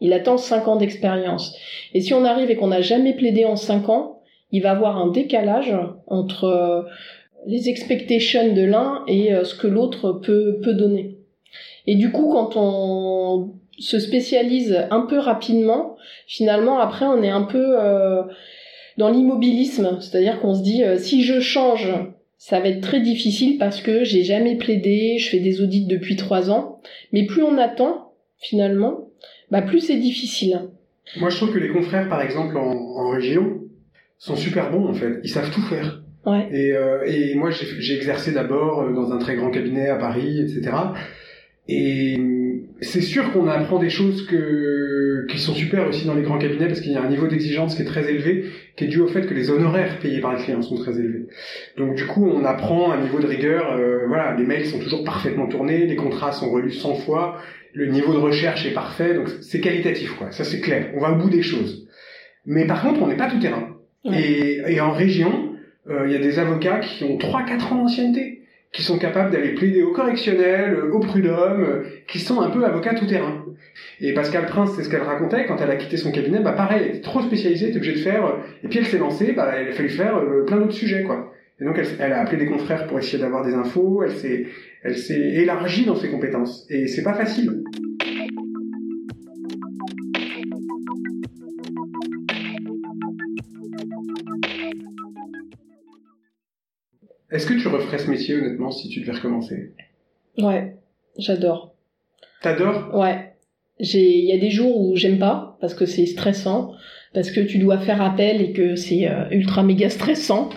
il 0.00 0.12
attend 0.12 0.36
5 0.36 0.68
ans 0.68 0.76
d'expérience. 0.76 1.56
Et 1.92 2.00
si 2.00 2.14
on 2.14 2.24
arrive 2.24 2.50
et 2.50 2.56
qu'on 2.56 2.68
n'a 2.68 2.82
jamais 2.82 3.14
plaidé 3.14 3.44
en 3.44 3.56
5 3.56 3.88
ans, 3.88 4.20
il 4.52 4.62
va 4.62 4.70
avoir 4.70 4.96
un 4.98 5.08
décalage 5.10 5.74
entre 6.06 6.44
euh, 6.44 6.82
les 7.46 7.68
expectations 7.68 8.52
de 8.52 8.62
l'un 8.62 9.02
et 9.08 9.32
euh, 9.32 9.44
ce 9.44 9.54
que 9.54 9.66
l'autre 9.66 10.12
peut, 10.12 10.60
peut 10.62 10.74
donner. 10.74 11.18
Et 11.86 11.96
du 11.96 12.12
coup, 12.12 12.30
quand 12.32 12.56
on 12.56 13.54
se 13.78 13.98
spécialise 13.98 14.86
un 14.90 15.02
peu 15.02 15.18
rapidement, 15.18 15.96
finalement, 16.26 16.78
après, 16.78 17.04
on 17.06 17.22
est 17.22 17.30
un 17.30 17.42
peu 17.42 17.76
dans 18.96 19.08
l'immobilisme. 19.08 19.98
C'est-à-dire 20.00 20.40
qu'on 20.40 20.54
se 20.54 20.62
dit, 20.62 20.82
si 20.96 21.22
je 21.22 21.38
change 21.38 21.92
ça 22.38 22.60
va 22.60 22.68
être 22.68 22.80
très 22.80 23.00
difficile 23.00 23.58
parce 23.58 23.80
que 23.80 24.04
j'ai 24.04 24.24
jamais 24.24 24.56
plaidé, 24.56 25.18
je 25.18 25.28
fais 25.28 25.40
des 25.40 25.60
audits 25.60 25.86
depuis 25.86 26.16
trois 26.16 26.50
ans, 26.50 26.80
mais 27.12 27.26
plus 27.26 27.42
on 27.42 27.58
attend, 27.58 28.12
finalement, 28.38 29.08
bah 29.50 29.62
plus 29.62 29.80
c'est 29.80 29.96
difficile. 29.96 30.68
Moi, 31.18 31.30
je 31.30 31.36
trouve 31.36 31.52
que 31.52 31.58
les 31.58 31.68
confrères, 31.68 32.08
par 32.08 32.20
exemple, 32.20 32.56
en, 32.56 32.72
en 32.72 33.10
région, 33.10 33.60
sont 34.18 34.36
super 34.36 34.70
bons, 34.70 34.86
en 34.88 34.94
fait. 34.94 35.20
Ils 35.22 35.30
savent 35.30 35.50
tout 35.50 35.62
faire. 35.62 36.02
Ouais. 36.24 36.48
Et, 36.50 36.72
euh, 36.72 37.04
et 37.06 37.34
moi, 37.36 37.50
j'ai 37.50 37.66
j'ai 37.78 37.94
exercé 37.94 38.32
d'abord 38.32 38.80
euh, 38.80 38.92
dans 38.92 39.12
un 39.12 39.18
très 39.18 39.36
grand 39.36 39.50
cabinet 39.50 39.88
à 39.88 39.96
Paris, 39.96 40.40
etc. 40.40 40.76
Et 41.68 42.16
c'est 42.80 43.00
sûr 43.00 43.32
qu'on 43.32 43.48
apprend 43.48 43.78
des 43.78 43.88
choses 43.88 44.26
que, 44.26 45.26
qui 45.28 45.38
sont 45.38 45.54
super 45.54 45.88
aussi 45.88 46.06
dans 46.06 46.14
les 46.14 46.22
grands 46.22 46.38
cabinets 46.38 46.66
parce 46.66 46.80
qu'il 46.80 46.92
y 46.92 46.96
a 46.96 47.02
un 47.02 47.08
niveau 47.08 47.26
d'exigence 47.26 47.74
qui 47.74 47.82
est 47.82 47.86
très 47.86 48.10
élevé, 48.10 48.46
qui 48.76 48.84
est 48.84 48.88
dû 48.88 49.00
au 49.00 49.08
fait 49.08 49.26
que 49.26 49.34
les 49.34 49.50
honoraires 49.50 49.98
payés 49.98 50.20
par 50.20 50.36
les 50.36 50.42
clients 50.42 50.62
sont 50.62 50.76
très 50.76 50.98
élevés. 50.98 51.26
Donc 51.78 51.94
du 51.94 52.06
coup, 52.06 52.28
on 52.28 52.44
apprend 52.44 52.92
un 52.92 53.00
niveau 53.00 53.18
de 53.18 53.26
rigueur. 53.26 53.72
euh, 53.72 54.06
voilà, 54.06 54.36
les 54.36 54.44
mails 54.44 54.66
sont 54.66 54.78
toujours 54.78 55.04
parfaitement 55.04 55.46
tournés, 55.46 55.86
les 55.86 55.96
contrats 55.96 56.32
sont 56.32 56.50
relus 56.50 56.72
100 56.72 56.96
fois, 56.96 57.40
le 57.72 57.86
niveau 57.86 58.12
de 58.12 58.18
recherche 58.18 58.66
est 58.66 58.74
parfait, 58.74 59.14
donc 59.14 59.28
c'est 59.40 59.60
qualitatif, 59.60 60.14
quoi. 60.16 60.30
Ça 60.30 60.44
c'est 60.44 60.60
clair. 60.60 60.90
On 60.94 61.00
va 61.00 61.12
au 61.12 61.16
bout 61.16 61.30
des 61.30 61.42
choses. 61.42 61.86
Mais 62.44 62.66
par 62.66 62.82
contre, 62.82 63.02
on 63.02 63.06
n'est 63.06 63.16
pas 63.16 63.30
tout 63.30 63.40
terrain. 63.40 63.76
Ouais. 64.04 64.20
Et, 64.20 64.74
et 64.74 64.80
en 64.80 64.92
région, 64.92 65.54
euh, 65.88 66.04
il 66.06 66.12
y 66.12 66.16
a 66.16 66.18
des 66.20 66.38
avocats 66.38 66.80
qui 66.80 67.04
ont 67.04 67.16
3-4 67.16 67.72
ans 67.72 67.76
d'ancienneté, 67.76 68.42
qui 68.72 68.82
sont 68.82 68.98
capables 68.98 69.30
d'aller 69.30 69.54
plaider 69.54 69.82
au 69.82 69.92
correctionnel, 69.92 70.74
euh, 70.74 70.92
au 70.92 71.00
prud'homme, 71.00 71.62
euh, 71.62 71.82
qui 72.06 72.18
sont 72.18 72.40
un 72.40 72.50
peu 72.50 72.64
avocats 72.64 72.94
tout 72.94 73.06
terrain. 73.06 73.44
Et 74.00 74.12
Pascal 74.12 74.46
Prince, 74.46 74.72
c'est 74.76 74.82
ce 74.82 74.88
qu'elle 74.88 75.02
racontait 75.02 75.46
quand 75.46 75.56
elle 75.60 75.70
a 75.70 75.76
quitté 75.76 75.96
son 75.96 76.12
cabinet. 76.12 76.40
Bah 76.40 76.52
pareil, 76.52 76.82
elle 76.82 76.88
était 76.90 77.00
trop 77.00 77.22
spécialisée, 77.22 77.64
elle 77.64 77.70
était 77.70 77.78
obligée 77.78 77.94
de 77.94 78.04
faire. 78.04 78.26
euh, 78.26 78.32
et 78.62 78.68
puis 78.68 78.78
elle 78.78 78.86
s'est 78.86 78.98
lancée, 78.98 79.32
bah 79.32 79.52
il 79.60 79.68
a 79.68 79.72
fallu 79.72 79.88
faire 79.88 80.20
plein 80.46 80.58
d'autres 80.58 80.72
sujets, 80.72 81.02
quoi. 81.02 81.32
Et 81.60 81.64
donc 81.64 81.78
elle, 81.78 81.86
elle 82.00 82.12
a 82.12 82.20
appelé 82.20 82.36
des 82.36 82.46
confrères 82.46 82.86
pour 82.86 82.98
essayer 82.98 83.18
d'avoir 83.18 83.44
des 83.44 83.54
infos. 83.54 84.02
Elle 84.02 84.12
s'est, 84.12 84.46
elle 84.82 84.96
s'est 84.96 85.20
élargie 85.20 85.86
dans 85.86 85.96
ses 85.96 86.10
compétences. 86.10 86.66
Et 86.68 86.86
c'est 86.86 87.02
pas 87.02 87.14
facile. 87.14 87.62
Est-ce 97.36 97.46
que 97.46 97.52
tu 97.52 97.68
referais 97.68 97.98
ce 97.98 98.08
métier 98.08 98.34
honnêtement 98.34 98.70
si 98.70 98.88
tu 98.88 99.00
devais 99.00 99.12
recommencer? 99.12 99.74
Ouais, 100.38 100.76
j'adore. 101.18 101.74
T'adores? 102.40 102.94
Ouais. 102.94 103.34
J'ai, 103.78 104.20
il 104.20 104.24
y 104.24 104.32
a 104.32 104.38
des 104.38 104.48
jours 104.48 104.80
où 104.80 104.96
j'aime 104.96 105.18
pas 105.18 105.58
parce 105.60 105.74
que 105.74 105.84
c'est 105.84 106.06
stressant, 106.06 106.72
parce 107.12 107.30
que 107.30 107.40
tu 107.40 107.58
dois 107.58 107.76
faire 107.76 108.00
appel 108.00 108.40
et 108.40 108.52
que 108.52 108.74
c'est 108.74 109.06
euh, 109.06 109.28
ultra 109.32 109.62
méga 109.62 109.90
stressant. 109.90 110.48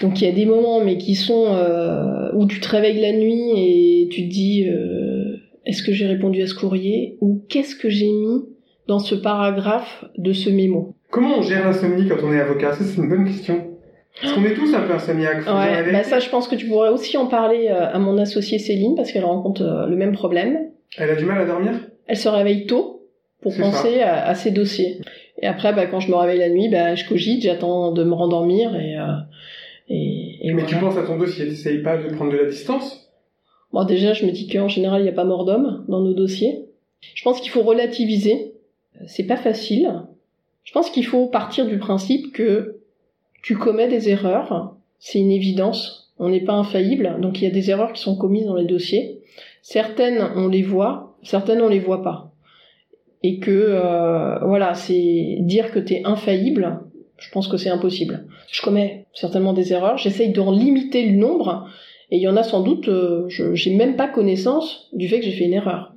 Donc 0.00 0.22
il 0.22 0.24
y 0.24 0.30
a 0.30 0.32
des 0.32 0.46
moments 0.46 0.82
mais 0.82 0.96
qui 0.96 1.14
sont 1.14 1.44
euh, 1.48 2.32
où 2.32 2.46
tu 2.46 2.58
te 2.58 2.70
réveilles 2.70 3.02
la 3.02 3.12
nuit 3.12 3.50
et 3.58 4.08
tu 4.08 4.26
te 4.26 4.32
dis 4.32 4.66
euh, 4.66 5.36
est-ce 5.66 5.82
que 5.82 5.92
j'ai 5.92 6.06
répondu 6.06 6.40
à 6.40 6.46
ce 6.46 6.54
courrier? 6.54 7.18
Ou 7.20 7.44
qu'est-ce 7.50 7.76
que 7.76 7.90
j'ai 7.90 8.08
mis 8.08 8.46
dans 8.88 8.98
ce 8.98 9.14
paragraphe 9.14 10.06
de 10.16 10.32
ce 10.32 10.48
mémo? 10.48 10.94
Comment 11.10 11.40
on 11.40 11.42
gère 11.42 11.66
l'insomnie 11.66 12.08
quand 12.08 12.16
on 12.24 12.32
est 12.32 12.40
avocat? 12.40 12.72
Ça, 12.72 12.82
c'est 12.82 12.96
une 12.96 13.10
bonne 13.10 13.26
question. 13.26 13.73
Parce 14.20 14.32
qu'on 14.32 14.44
est 14.44 14.54
tous 14.54 14.72
un 14.74 14.80
peu 14.82 14.92
insomniaques. 14.92 15.46
Ouais, 15.46 15.92
bah 15.92 16.04
ça 16.04 16.20
je 16.20 16.28
pense 16.28 16.46
que 16.46 16.54
tu 16.54 16.66
pourrais 16.66 16.90
aussi 16.90 17.16
en 17.16 17.26
parler 17.26 17.68
euh, 17.68 17.92
à 17.92 17.98
mon 17.98 18.16
associée 18.18 18.58
Céline 18.58 18.94
parce 18.94 19.10
qu'elle 19.10 19.24
rencontre 19.24 19.62
euh, 19.62 19.86
le 19.86 19.96
même 19.96 20.12
problème. 20.12 20.70
Elle 20.96 21.10
a 21.10 21.16
du 21.16 21.24
mal 21.24 21.40
à 21.40 21.44
dormir? 21.44 21.72
Elle 22.06 22.16
se 22.16 22.28
réveille 22.28 22.66
tôt 22.66 23.08
pour 23.42 23.56
penser 23.56 24.00
à, 24.00 24.26
à 24.26 24.34
ses 24.34 24.52
dossiers. 24.52 25.00
Et 25.42 25.46
après, 25.46 25.72
bah, 25.72 25.86
quand 25.86 25.98
je 26.00 26.10
me 26.10 26.16
réveille 26.16 26.38
la 26.38 26.48
nuit, 26.48 26.68
bah, 26.68 26.94
je 26.94 27.06
cogite, 27.08 27.42
j'attends 27.42 27.90
de 27.90 28.04
me 28.04 28.14
rendormir 28.14 28.76
et, 28.76 28.96
euh, 28.96 29.02
et, 29.88 30.38
et 30.42 30.52
Mais 30.52 30.62
voilà. 30.62 30.68
tu 30.68 30.76
penses 30.76 30.96
à 30.96 31.02
ton 31.02 31.18
dossier, 31.18 31.46
t'essayes 31.46 31.82
pas 31.82 31.96
de 31.96 32.14
prendre 32.14 32.30
de 32.30 32.36
la 32.36 32.44
distance? 32.48 33.10
Bon, 33.72 33.84
déjà, 33.84 34.12
je 34.12 34.24
me 34.24 34.30
dis 34.30 34.46
qu'en 34.46 34.68
général, 34.68 35.00
il 35.00 35.04
n'y 35.04 35.10
a 35.10 35.14
pas 35.14 35.24
mort 35.24 35.44
d'homme 35.44 35.84
dans 35.88 36.00
nos 36.00 36.14
dossiers. 36.14 36.66
Je 37.14 37.22
pense 37.24 37.40
qu'il 37.40 37.50
faut 37.50 37.62
relativiser. 37.62 38.54
C'est 39.08 39.24
pas 39.26 39.36
facile. 39.36 39.92
Je 40.62 40.72
pense 40.72 40.88
qu'il 40.88 41.04
faut 41.04 41.26
partir 41.26 41.66
du 41.66 41.78
principe 41.78 42.32
que 42.32 42.76
tu 43.44 43.56
commets 43.58 43.88
des 43.88 44.08
erreurs. 44.08 44.74
C'est 44.98 45.20
une 45.20 45.30
évidence. 45.30 46.10
On 46.18 46.30
n'est 46.30 46.40
pas 46.40 46.54
infaillible. 46.54 47.16
Donc, 47.20 47.40
il 47.40 47.44
y 47.44 47.46
a 47.46 47.50
des 47.50 47.70
erreurs 47.70 47.92
qui 47.92 48.00
sont 48.00 48.16
commises 48.16 48.46
dans 48.46 48.56
les 48.56 48.64
dossiers. 48.64 49.20
Certaines, 49.60 50.26
on 50.34 50.48
les 50.48 50.62
voit. 50.62 51.14
Certaines, 51.22 51.60
on 51.60 51.68
les 51.68 51.78
voit 51.78 52.02
pas. 52.02 52.32
Et 53.22 53.38
que, 53.40 53.50
euh, 53.50 54.38
voilà, 54.46 54.72
c'est 54.72 55.36
dire 55.40 55.72
que 55.72 55.78
t'es 55.78 56.00
infaillible. 56.06 56.80
Je 57.18 57.30
pense 57.30 57.46
que 57.46 57.58
c'est 57.58 57.68
impossible. 57.68 58.26
Je 58.50 58.62
commets 58.62 59.04
certainement 59.12 59.52
des 59.52 59.74
erreurs. 59.74 59.98
J'essaye 59.98 60.32
d'en 60.32 60.50
limiter 60.50 61.04
le 61.04 61.18
nombre. 61.18 61.68
Et 62.10 62.16
il 62.16 62.22
y 62.22 62.28
en 62.28 62.38
a 62.38 62.42
sans 62.42 62.62
doute, 62.62 62.88
euh, 62.88 63.26
je 63.28 63.54
j'ai 63.54 63.74
même 63.74 63.96
pas 63.96 64.08
connaissance 64.08 64.88
du 64.94 65.06
fait 65.06 65.18
que 65.18 65.26
j'ai 65.26 65.32
fait 65.32 65.44
une 65.44 65.52
erreur. 65.52 65.93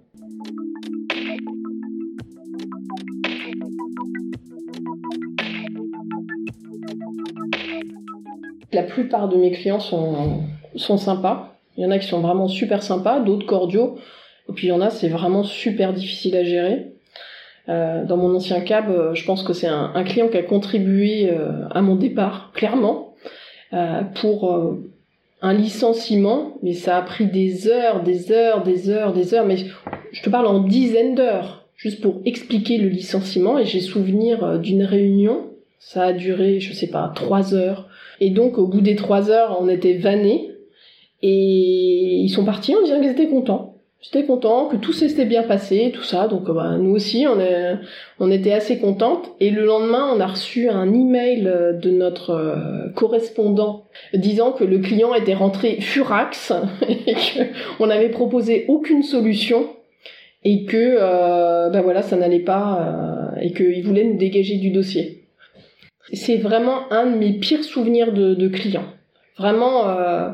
La 8.78 8.84
plupart 8.84 9.28
de 9.28 9.38
mes 9.38 9.50
clients 9.50 9.80
sont, 9.80 10.44
sympas. 10.76 11.56
Il 11.78 11.84
y 11.84 11.88
en 11.88 11.90
a 11.90 11.98
qui 11.98 12.06
sont 12.06 12.22
vraiment 12.22 12.48
super 12.48 12.84
sympas, 12.84 13.20
d'autres 13.20 13.48
cordiaux. 13.48 13.98
Et 14.48 14.54
puis 14.54 14.68
il 14.68 14.70
y 14.70 14.72
en 14.72 14.82
a, 14.82 14.92
c'est 14.92 15.10
vraiment 15.10 15.42
super 15.42 15.94
difficile 15.94 16.36
à 16.36 16.44
gérer. 16.44 16.94
Euh, 17.70 18.06
dans 18.06 18.18
mon 18.18 18.36
ancien 18.36 18.62
cab, 18.62 18.92
euh, 18.92 19.16
je 19.16 19.26
pense 19.26 19.42
que 19.42 19.54
c'est 19.54 19.66
un, 19.66 20.04
client 20.04 20.28
qui 20.28 20.38
a 20.38 20.44
contribué 20.44 21.32
euh, 21.32 21.68
à 21.72 21.82
mon 21.82 21.96
départ, 21.96 22.52
clairement, 22.54 23.16
pour 24.22 24.78
un 25.42 25.54
licenciement, 25.54 26.60
mais 26.62 26.74
ça 26.74 26.98
a 26.98 27.02
pris 27.02 27.26
des 27.26 27.68
heures, 27.68 28.04
des 28.04 28.32
heures, 28.32 28.62
des 28.62 28.92
heures, 28.92 29.12
des 29.12 29.34
heures, 29.34 29.46
mais 29.48 29.58
je 30.12 30.22
te 30.22 30.30
parle 30.30 30.46
en 30.46 30.60
dizaines 30.60 31.16
d'heures, 31.16 31.66
juste 31.76 32.00
pour 32.02 32.22
expliquer 32.26 32.78
le 32.78 32.90
licenciement, 32.90 33.58
et 33.58 33.66
j'ai 33.66 33.82
souvenir 33.82 34.60
d'une 34.60 34.84
réunion, 34.84 35.48
ça 35.80 36.04
a 36.04 36.14
duré, 36.14 36.60
je 36.60 36.74
sais 36.74 36.88
pas, 36.88 37.12
trois 37.16 37.56
heures, 37.56 37.87
et 38.20 38.30
donc 38.30 38.58
au 38.58 38.68
bout 38.68 38.82
des 38.82 38.96
trois 38.96 39.30
heures, 39.30 39.58
on 39.60 39.70
était 39.70 39.98
vannés, 39.98 40.52
et 41.22 42.20
ils 42.24 42.30
sont 42.30 42.46
partis 42.46 42.76
en 42.76 42.84
disant 42.84 43.00
qu'ils 43.00 43.12
étaient 43.12 43.28
contents. 43.28 43.78
J'étais 44.00 44.26
content, 44.26 44.68
que 44.68 44.78
tout 44.78 44.94
s'était 44.94 45.26
bien 45.26 45.42
passé, 45.42 45.92
tout 45.94 46.04
ça, 46.04 46.28
donc 46.28 46.48
euh, 46.50 46.54
bah, 46.54 46.78
nous 46.78 46.92
aussi, 46.92 47.26
on, 47.28 47.40
est, 47.40 47.74
on 48.20 48.30
était 48.30 48.54
assez 48.54 48.78
contentes, 48.78 49.32
et 49.40 49.50
le 49.50 49.66
lendemain, 49.66 50.14
on 50.16 50.20
a 50.20 50.28
reçu 50.28 50.70
un 50.70 50.94
email 50.94 51.48
euh, 51.48 51.74
de 51.74 51.90
notre 51.90 52.30
euh, 52.30 52.90
correspondant 52.96 53.86
disant 54.14 54.52
que 54.52 54.64
le 54.64 54.78
client 54.78 55.16
était 55.16 55.34
rentré 55.34 55.82
furax 55.82 56.54
et 56.88 57.16
qu'on 57.16 57.88
n'avait 57.88 58.10
proposé 58.10 58.66
aucune 58.68 59.02
solution 59.02 59.66
et 60.44 60.66
que 60.66 60.98
ben 61.72 61.82
voilà 61.82 62.04
ça 62.04 62.16
n'allait 62.16 62.40
pas 62.40 63.34
et 63.42 63.52
qu'il 63.52 63.84
voulait 63.84 64.06
nous 64.06 64.18
dégager 64.18 64.58
du 64.58 64.70
dossier. 64.70 65.17
C'est 66.14 66.38
vraiment 66.38 66.92
un 66.92 67.06
de 67.08 67.18
mes 67.18 67.34
pires 67.34 67.64
souvenirs 67.64 68.14
de, 68.14 68.34
de 68.34 68.48
client. 68.48 68.86
Vraiment, 69.38 69.88
euh, 69.88 70.30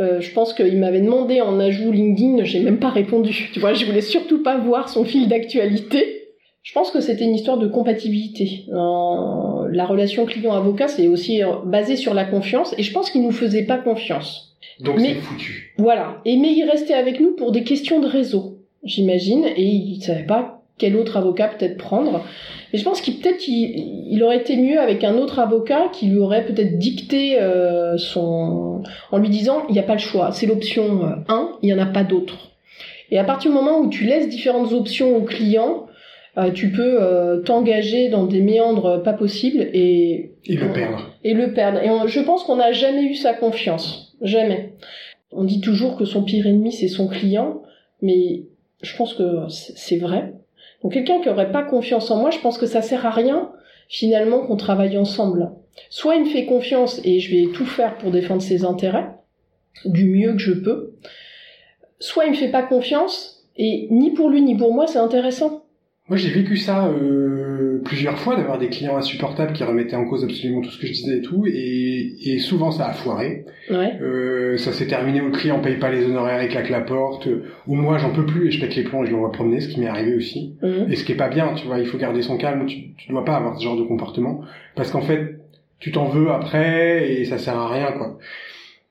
euh, 0.00 0.20
je 0.20 0.32
pense 0.32 0.54
qu'il 0.54 0.78
m'avait 0.78 1.00
demandé 1.00 1.40
en 1.40 1.60
ajout 1.60 1.92
LinkedIn, 1.92 2.44
j'ai 2.44 2.60
même 2.60 2.78
pas 2.78 2.88
répondu. 2.90 3.50
Tu 3.52 3.60
vois, 3.60 3.74
je 3.74 3.84
voulais 3.84 4.00
surtout 4.00 4.42
pas 4.42 4.56
voir 4.58 4.88
son 4.88 5.04
fil 5.04 5.28
d'actualité. 5.28 6.16
Je 6.62 6.72
pense 6.74 6.90
que 6.90 7.00
c'était 7.00 7.24
une 7.24 7.34
histoire 7.34 7.58
de 7.58 7.66
compatibilité. 7.66 8.64
Euh, 8.70 9.68
la 9.72 9.86
relation 9.86 10.26
client-avocat, 10.26 10.88
c'est 10.88 11.08
aussi 11.08 11.42
euh, 11.42 11.48
basé 11.64 11.96
sur 11.96 12.12
la 12.12 12.24
confiance, 12.24 12.74
et 12.76 12.82
je 12.82 12.92
pense 12.92 13.10
qu'il 13.10 13.22
nous 13.22 13.30
faisait 13.30 13.64
pas 13.64 13.78
confiance. 13.78 14.56
Donc 14.80 14.96
Mais- 14.96 15.14
c'est 15.14 15.20
foutu. 15.20 15.72
Voilà. 15.78 16.20
Et 16.24 16.36
mais 16.36 16.52
il 16.52 16.64
restait 16.64 16.94
avec 16.94 17.20
nous 17.20 17.32
pour 17.32 17.52
des 17.52 17.62
questions 17.64 18.00
de 18.00 18.06
réseau, 18.06 18.58
j'imagine, 18.84 19.44
et 19.44 19.62
il 19.64 20.02
savait 20.02 20.24
pas 20.24 20.59
quel 20.80 20.96
autre 20.96 21.16
avocat 21.16 21.48
peut-être 21.48 21.76
prendre. 21.76 22.24
Mais 22.72 22.78
je 22.78 22.84
pense 22.84 23.00
qu'il 23.00 23.18
peut-être 23.18 23.46
il 23.46 24.20
aurait 24.24 24.38
été 24.38 24.56
mieux 24.56 24.80
avec 24.80 25.04
un 25.04 25.16
autre 25.18 25.38
avocat 25.38 25.88
qui 25.92 26.06
lui 26.06 26.18
aurait 26.18 26.44
peut-être 26.46 26.78
dicté 26.78 27.40
euh, 27.40 27.96
son 27.98 28.82
en 29.12 29.18
lui 29.18 29.28
disant 29.28 29.62
il 29.68 29.72
n'y 29.74 29.78
a 29.78 29.84
pas 29.84 29.94
le 29.94 29.98
choix, 30.00 30.32
c'est 30.32 30.46
l'option 30.46 31.04
euh, 31.04 31.14
1, 31.28 31.52
il 31.62 31.66
n'y 31.66 31.74
en 31.74 31.78
a 31.78 31.86
pas 31.86 32.02
d'autre. 32.04 32.50
Et 33.12 33.18
à 33.18 33.24
partir 33.24 33.50
du 33.50 33.56
moment 33.56 33.78
où 33.80 33.88
tu 33.88 34.04
laisses 34.04 34.28
différentes 34.28 34.72
options 34.72 35.16
au 35.16 35.22
client, 35.22 35.86
euh, 36.38 36.52
tu 36.52 36.70
peux 36.70 37.02
euh, 37.02 37.40
t'engager 37.42 38.08
dans 38.08 38.24
des 38.24 38.40
méandres 38.40 39.02
pas 39.02 39.12
possibles 39.14 39.62
et 39.74 40.30
Et 40.46 40.54
le 40.54 40.72
perdre. 40.72 41.10
et 41.24 41.34
le 41.34 41.52
perdre. 41.52 41.80
Et 41.82 41.90
on- 41.90 42.06
je 42.06 42.20
pense 42.20 42.44
qu'on 42.44 42.56
n'a 42.56 42.70
jamais 42.72 43.02
eu 43.02 43.14
sa 43.16 43.34
confiance. 43.34 44.14
Jamais. 44.22 44.74
On 45.32 45.42
dit 45.44 45.60
toujours 45.60 45.96
que 45.96 46.04
son 46.04 46.22
pire 46.22 46.46
ennemi, 46.46 46.70
c'est 46.72 46.86
son 46.88 47.08
client, 47.08 47.62
mais 48.00 48.42
je 48.82 48.96
pense 48.96 49.14
que 49.14 49.24
c'est 49.48 49.98
vrai. 49.98 50.34
Donc 50.82 50.92
quelqu'un 50.92 51.20
qui 51.20 51.28
aurait 51.28 51.52
pas 51.52 51.62
confiance 51.62 52.10
en 52.10 52.16
moi, 52.16 52.30
je 52.30 52.38
pense 52.38 52.58
que 52.58 52.66
ça 52.66 52.82
sert 52.82 53.06
à 53.06 53.10
rien, 53.10 53.52
finalement, 53.88 54.46
qu'on 54.46 54.56
travaille 54.56 54.96
ensemble. 54.96 55.50
Soit 55.88 56.16
il 56.16 56.24
me 56.24 56.28
fait 56.28 56.46
confiance 56.46 57.00
et 57.04 57.20
je 57.20 57.34
vais 57.34 57.52
tout 57.52 57.66
faire 57.66 57.96
pour 57.98 58.10
défendre 58.10 58.42
ses 58.42 58.64
intérêts, 58.64 59.08
du 59.84 60.06
mieux 60.06 60.32
que 60.32 60.38
je 60.38 60.52
peux. 60.52 60.94
Soit 61.98 62.24
il 62.24 62.30
me 62.30 62.36
fait 62.36 62.50
pas 62.50 62.62
confiance, 62.62 63.46
et 63.56 63.88
ni 63.90 64.10
pour 64.10 64.30
lui 64.30 64.42
ni 64.42 64.56
pour 64.56 64.72
moi, 64.72 64.86
c'est 64.86 64.98
intéressant. 64.98 65.64
Moi 66.08 66.16
j'ai 66.16 66.30
vécu 66.30 66.56
ça 66.56 66.88
euh, 66.88 67.39
plusieurs 67.90 68.18
fois 68.18 68.36
d'avoir 68.36 68.56
des 68.58 68.68
clients 68.68 68.96
insupportables 68.96 69.52
qui 69.52 69.64
remettaient 69.64 69.96
en 69.96 70.04
cause 70.04 70.22
absolument 70.22 70.60
tout 70.60 70.70
ce 70.70 70.78
que 70.80 70.86
je 70.86 70.92
disais 70.92 71.16
et 71.18 71.22
tout, 71.22 71.44
et, 71.46 72.14
et 72.24 72.38
souvent 72.38 72.70
ça 72.70 72.86
a 72.86 72.92
foiré. 72.92 73.44
Ouais. 73.68 73.98
Euh, 74.00 74.56
ça 74.58 74.72
s'est 74.72 74.86
terminé 74.86 75.20
où 75.20 75.26
le 75.26 75.32
client 75.32 75.58
paye 75.58 75.76
pas 75.76 75.90
les 75.90 76.04
honoraires 76.06 76.40
et 76.40 76.46
claque 76.48 76.70
la 76.70 76.82
porte, 76.82 77.26
ou 77.66 77.74
moi 77.74 77.98
j'en 77.98 78.10
peux 78.10 78.24
plus 78.24 78.46
et 78.46 78.50
je 78.52 78.60
pète 78.60 78.76
les 78.76 78.84
plombs 78.84 79.02
et 79.02 79.06
je 79.08 79.12
l'envoie 79.12 79.32
promener, 79.32 79.60
ce 79.60 79.68
qui 79.68 79.80
m'est 79.80 79.88
arrivé 79.88 80.14
aussi. 80.14 80.54
Mhm. 80.62 80.86
Et 80.90 80.94
ce 80.94 81.02
qui 81.04 81.10
est 81.12 81.16
pas 81.16 81.28
bien, 81.28 81.52
tu 81.56 81.66
vois, 81.66 81.78
il 81.80 81.86
faut 81.86 81.98
garder 81.98 82.22
son 82.22 82.36
calme, 82.36 82.64
tu, 82.66 82.94
tu 82.96 83.10
dois 83.10 83.24
pas 83.24 83.34
avoir 83.36 83.58
ce 83.58 83.64
genre 83.64 83.76
de 83.76 83.82
comportement, 83.82 84.42
parce 84.76 84.92
qu'en 84.92 85.02
fait, 85.02 85.40
tu 85.80 85.90
t'en 85.90 86.06
veux 86.06 86.30
après 86.30 87.12
et 87.12 87.24
ça 87.24 87.38
sert 87.38 87.56
à 87.58 87.68
rien, 87.68 87.90
quoi. 87.98 88.18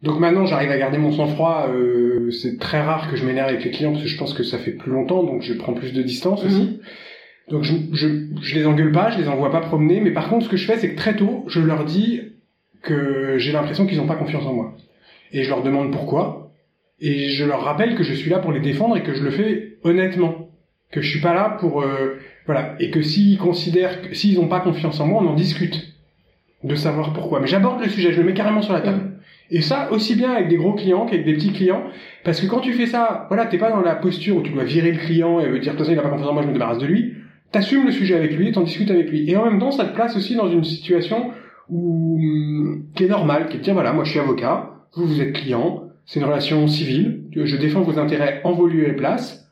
Donc 0.02 0.20
maintenant, 0.20 0.46
j'arrive 0.46 0.72
à 0.72 0.78
garder 0.78 0.98
mon 0.98 1.12
sang-froid. 1.12 1.68
Euh, 1.74 2.32
c'est 2.32 2.58
très 2.58 2.82
rare 2.82 3.10
que 3.12 3.18
je 3.18 3.26
m'énerve 3.26 3.50
avec 3.50 3.64
les 3.66 3.72
clients 3.72 3.92
parce 3.92 4.04
que 4.04 4.10
je 4.10 4.18
pense 4.18 4.34
que 4.34 4.44
ça 4.44 4.58
fait 4.58 4.72
plus 4.72 4.92
longtemps, 4.92 5.24
donc 5.24 5.42
je 5.42 5.54
prends 5.54 5.74
plus 5.74 5.94
de 5.94 6.02
distance 6.02 6.42
Mhm. 6.44 6.50
aussi. 6.50 6.80
Donc 7.50 7.64
je, 7.64 7.74
je, 7.94 8.08
je 8.42 8.56
les 8.56 8.66
engueule 8.66 8.92
pas, 8.92 9.10
je 9.12 9.18
les 9.18 9.28
envoie 9.28 9.52
pas 9.52 9.62
promener, 9.62 10.00
mais 10.02 10.12
par 10.12 10.30
contre, 10.30 10.46
ce 10.46 10.50
que 10.50 10.58
je 10.58 10.66
fais, 10.66 10.78
c'est 10.78 10.92
que 10.92 10.98
très 10.98 11.16
tôt, 11.16 11.46
je 11.48 11.60
leur 11.60 11.84
dis 11.86 12.22
que 12.82 13.38
j'ai 13.38 13.52
l'impression 13.52 13.86
qu'ils 13.86 13.98
n'ont 13.98 14.08
pas 14.08 14.16
confiance 14.16 14.46
en 14.46 14.54
moi. 14.54 14.76
Et 15.32 15.44
je 15.44 15.50
leur 15.50 15.64
demande 15.64 15.92
pourquoi. 15.92 16.52
Et 17.02 17.30
je 17.30 17.46
leur 17.46 17.64
rappelle 17.64 17.96
que 17.96 18.04
je 18.04 18.14
suis 18.14 18.30
là 18.30 18.40
pour 18.40 18.52
les 18.52 18.60
défendre 18.60 18.98
et 18.98 19.04
que 19.04 19.14
je 19.14 19.24
le 19.24 19.32
fais 19.32 19.78
honnêtement. 19.84 20.50
Que 20.92 21.02
je 21.02 21.10
suis 21.10 21.22
pas 21.22 21.34
là 21.34 21.58
pour... 21.60 21.82
euh, 21.82 22.20
voilà. 22.46 22.76
Et 22.80 22.90
que 22.90 23.02
s'ils 23.02 23.38
considèrent... 23.38 24.02
que 24.02 24.14
S'ils 24.16 24.36
n'ont 24.36 24.48
pas 24.48 24.60
confiance 24.60 25.00
en 25.00 25.08
moi, 25.08 25.22
on 25.24 25.28
en 25.28 25.36
discute. 25.36 25.94
De 26.64 26.76
savoir 26.76 27.14
pourquoi. 27.14 27.40
Mais 27.40 27.48
j'aborde 27.48 27.82
le 27.82 27.90
sujet, 27.90 28.12
je 28.12 28.20
le 28.20 28.26
mets 28.26 28.34
carrément 28.34 28.62
sur 28.62 28.74
la 28.74 28.82
table. 28.82 29.12
Et 29.50 29.62
ça, 29.62 29.92
aussi 29.92 30.16
bien 30.16 30.32
avec 30.32 30.50
des 30.50 30.58
gros 30.58 30.74
clients 30.74 31.06
qu'avec 31.06 31.26
des 31.26 31.34
petits 31.34 31.54
clients. 31.54 31.84
Parce 32.24 32.42
que 32.42 32.48
quand 32.48 32.60
tu 32.60 32.74
fais 32.74 32.86
ça, 32.86 33.26
voilà, 33.30 33.46
t'es 33.46 33.58
pas 33.58 33.70
dans 33.72 33.82
la 33.82 33.96
posture 33.96 34.36
où 34.38 34.42
tu 34.42 34.52
dois 34.52 34.66
virer 34.66 34.92
le 34.92 35.00
client 35.00 35.40
et 35.40 35.46
dire, 35.46 35.54
de 35.54 35.60
toute 35.70 35.78
façon, 35.80 35.92
il 35.92 36.00
a 36.00 36.02
pas 36.02 36.10
confiance 36.10 36.30
en 36.30 36.34
moi, 36.34 36.44
je 36.44 36.48
me 36.48 36.54
débarrasse 36.54 36.80
de 36.80 36.86
lui. 36.86 37.14
T'assumes 37.52 37.86
le 37.86 37.92
sujet 37.92 38.16
avec 38.16 38.36
lui 38.36 38.52
t'en 38.52 38.62
discutes 38.62 38.92
avec 38.92 39.10
lui. 39.10 39.30
Et 39.30 39.36
en 39.36 39.46
même 39.46 39.60
temps, 39.60 39.72
ça 39.72 39.86
te 39.86 39.94
place 39.94 40.16
aussi 40.16 40.36
dans 40.36 40.50
une 40.50 40.64
situation 40.64 41.32
où, 41.70 42.20
qui 42.96 43.04
est 43.06 43.08
normale, 43.08 43.50
qui 43.50 43.58
est 43.58 43.60
dire, 43.60 43.74
voilà, 43.74 43.94
moi 43.94 44.04
je 44.04 44.12
suis 44.12 44.20
avocat, 44.20 44.72
vous, 44.96 45.06
vous 45.06 45.22
êtes 45.22 45.34
client, 45.34 45.84
c'est 46.06 46.20
une 46.20 46.26
relation 46.26 46.68
civile, 46.68 47.24
je 47.32 47.58
défends 47.58 47.82
vos 47.82 48.00
intérêts 48.00 48.42
en 48.44 48.54
vos 48.54 48.68
lieu 48.68 48.88
et 48.88 48.94
place. 48.94 49.48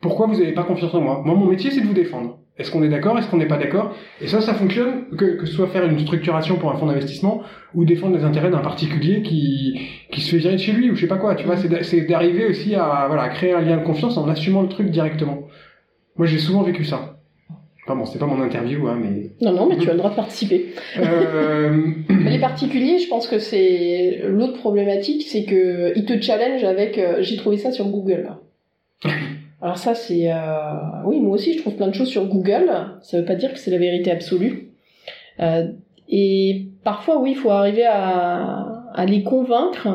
Pourquoi 0.00 0.26
vous 0.26 0.36
n'avez 0.36 0.52
pas 0.52 0.64
confiance 0.64 0.94
en 0.94 1.00
moi? 1.00 1.22
Moi, 1.24 1.34
mon 1.34 1.46
métier, 1.46 1.70
c'est 1.70 1.80
de 1.80 1.86
vous 1.86 1.94
défendre. 1.94 2.38
Est-ce 2.58 2.70
qu'on 2.70 2.82
est 2.82 2.88
d'accord? 2.88 3.18
Est-ce 3.18 3.28
qu'on 3.28 3.36
n'est 3.36 3.46
pas 3.46 3.58
d'accord? 3.58 3.94
Et 4.20 4.28
ça, 4.28 4.40
ça 4.40 4.54
fonctionne, 4.54 5.08
que, 5.16 5.36
que 5.36 5.46
ce 5.46 5.52
soit 5.52 5.66
faire 5.66 5.84
une 5.84 5.98
structuration 5.98 6.56
pour 6.56 6.70
un 6.70 6.76
fonds 6.76 6.86
d'investissement 6.86 7.42
ou 7.74 7.84
défendre 7.84 8.16
les 8.16 8.24
intérêts 8.24 8.50
d'un 8.50 8.60
particulier 8.60 9.22
qui, 9.22 9.80
qui 10.10 10.20
se 10.20 10.30
fait 10.30 10.38
virer 10.38 10.54
de 10.54 10.60
chez 10.60 10.72
lui 10.72 10.90
ou 10.90 10.94
je 10.94 11.02
sais 11.02 11.06
pas 11.06 11.18
quoi. 11.18 11.34
Tu 11.34 11.44
vois, 11.44 11.56
c'est 11.56 12.00
d'arriver 12.06 12.46
aussi 12.46 12.74
à, 12.74 13.04
voilà, 13.08 13.22
à 13.22 13.28
créer 13.28 13.52
un 13.52 13.60
lien 13.60 13.76
de 13.76 13.84
confiance 13.84 14.16
en 14.16 14.26
assumant 14.28 14.62
le 14.62 14.68
truc 14.68 14.90
directement. 14.90 15.48
Moi, 16.16 16.26
j'ai 16.26 16.38
souvent 16.38 16.62
vécu 16.62 16.84
ça. 16.84 17.15
Enfin 17.88 17.94
bon, 17.96 18.04
c'est 18.04 18.18
pas 18.18 18.26
mon 18.26 18.42
interview, 18.42 18.88
hein, 18.88 18.98
mais... 19.00 19.30
Non, 19.40 19.52
non, 19.52 19.66
mais 19.68 19.76
tu 19.78 19.88
as 19.88 19.92
le 19.92 19.98
droit 19.98 20.10
de 20.10 20.16
participer. 20.24 20.66
Euh... 20.98 21.92
Les 22.24 22.40
particuliers, 22.40 22.98
je 22.98 23.08
pense 23.08 23.28
que 23.28 23.38
c'est 23.38 24.22
l'autre 24.26 24.58
problématique, 24.58 25.22
c'est 25.22 25.44
que 25.44 25.92
ils 25.94 26.04
te 26.04 26.20
challenge 26.20 26.64
avec. 26.64 26.98
euh, 26.98 27.18
J'ai 27.20 27.36
trouvé 27.36 27.58
ça 27.58 27.70
sur 27.70 27.86
Google. 27.88 28.28
Alors 29.62 29.78
ça, 29.78 29.94
c'est. 29.94 30.32
euh, 30.32 30.34
Oui, 31.04 31.20
moi 31.20 31.34
aussi, 31.36 31.54
je 31.54 31.60
trouve 31.60 31.76
plein 31.76 31.86
de 31.88 31.94
choses 31.94 32.08
sur 32.08 32.26
Google. 32.26 32.70
Ça 33.02 33.18
veut 33.20 33.24
pas 33.24 33.36
dire 33.36 33.52
que 33.52 33.58
c'est 33.58 33.70
la 33.70 33.78
vérité 33.78 34.10
absolue. 34.10 34.70
Euh, 35.40 35.68
Et 36.08 36.66
parfois, 36.82 37.20
oui, 37.20 37.30
il 37.32 37.36
faut 37.36 37.50
arriver 37.50 37.84
à, 37.86 38.84
à 38.94 39.06
les 39.06 39.22
convaincre 39.22 39.88